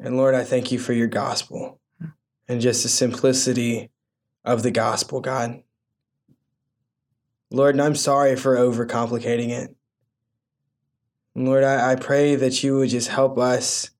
And 0.00 0.16
Lord, 0.16 0.34
I 0.34 0.44
thank 0.44 0.72
you 0.72 0.78
for 0.78 0.94
your 0.94 1.06
gospel 1.06 1.78
and 2.48 2.60
just 2.62 2.82
the 2.82 2.88
simplicity 2.88 3.90
of 4.46 4.62
the 4.62 4.70
gospel, 4.70 5.20
God. 5.20 5.62
Lord, 7.50 7.74
and 7.74 7.82
I'm 7.82 7.96
sorry 7.96 8.34
for 8.34 8.56
overcomplicating 8.56 9.50
it. 9.50 9.76
Lord, 11.34 11.64
I, 11.64 11.92
I 11.92 11.96
pray 11.96 12.34
that 12.36 12.62
you 12.62 12.78
would 12.78 12.88
just 12.88 13.08
help 13.08 13.36
us 13.36 13.90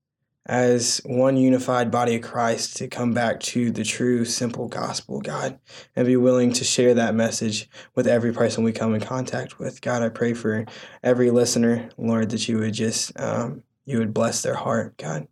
as 0.49 0.99
one 1.05 1.37
unified 1.37 1.91
body 1.91 2.15
of 2.15 2.23
Christ 2.23 2.77
to 2.77 2.87
come 2.87 3.13
back 3.13 3.39
to 3.41 3.69
the 3.69 3.83
true, 3.83 4.25
simple 4.25 4.67
gospel, 4.67 5.21
God, 5.21 5.59
and 5.95 6.07
be 6.07 6.15
willing 6.15 6.51
to 6.53 6.63
share 6.63 6.95
that 6.95 7.13
message 7.13 7.69
with 7.93 8.07
every 8.07 8.33
person 8.33 8.63
we 8.63 8.71
come 8.71 8.95
in 8.95 9.01
contact 9.01 9.59
with. 9.59 9.79
God, 9.79 10.01
I 10.01 10.09
pray 10.09 10.33
for 10.33 10.65
every 11.03 11.29
listener, 11.29 11.91
Lord, 11.99 12.31
that 12.31 12.49
you 12.49 12.57
would 12.57 12.73
just, 12.73 13.17
um, 13.19 13.61
you 13.85 13.99
would 13.99 14.11
bless 14.11 14.41
their 14.41 14.55
heart, 14.55 14.97
God. 14.97 15.27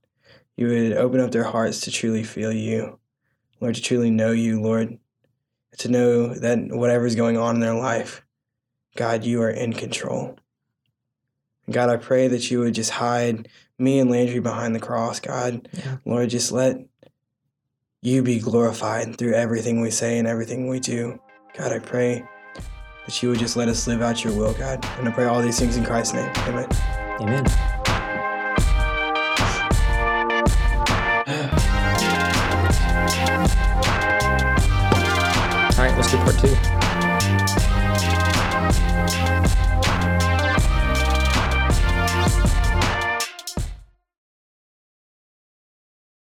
You 0.56 0.68
would 0.68 0.94
open 0.94 1.20
up 1.20 1.32
their 1.32 1.46
hearts 1.46 1.82
to 1.82 1.92
truly 1.92 2.24
feel 2.24 2.54
you, 2.54 3.00
Lord, 3.60 3.74
to 3.74 3.82
truly 3.82 4.12
know 4.12 4.32
you, 4.32 4.62
Lord, 4.62 5.00
to 5.80 5.90
know 5.90 6.36
that 6.36 6.60
whatever's 6.70 7.16
going 7.16 7.38
on 7.38 7.56
in 7.56 7.62
their 7.62 7.74
life, 7.74 8.24
God, 8.96 9.24
you 9.24 9.42
are 9.42 9.50
in 9.50 9.74
control. 9.74 10.38
God, 11.72 11.90
I 11.90 11.98
pray 11.98 12.28
that 12.28 12.52
you 12.52 12.60
would 12.60 12.76
just 12.76 12.92
hide 12.92 13.50
me 13.80 14.00
and 14.00 14.10
Landry 14.10 14.40
behind 14.40 14.76
the 14.76 14.80
cross, 14.80 15.20
God. 15.20 15.68
Yeah. 15.74 15.98
Lord, 16.06 16.30
just 16.30 16.52
let 16.52 16.78
you 18.02 18.24
be 18.24 18.40
glorified 18.40 19.18
through 19.18 19.34
everything 19.34 19.82
we 19.82 19.92
say 19.92 20.18
and 20.18 20.28
everything 20.28 20.68
we 20.68 20.80
do. 20.80 21.20
God, 21.56 21.72
I 21.72 21.80
pray 21.80 22.24
that 23.06 23.22
you 23.24 23.30
would 23.30 23.40
just 23.40 23.56
let 23.56 23.68
us 23.68 23.88
live 23.88 24.02
out 24.02 24.24
your 24.24 24.34
will, 24.34 24.54
God. 24.54 24.84
And 24.98 25.08
I 25.08 25.12
pray 25.12 25.26
all 25.26 25.42
these 25.42 25.60
things 25.60 25.78
in 25.78 25.86
Christ's 25.86 26.14
name. 26.14 26.32
Amen. 26.48 26.68
Amen. 27.22 27.46
All 35.78 35.84
right, 35.84 35.96
let's 35.96 36.12
do 36.12 36.18
part 36.18 36.40
two. 36.40 36.77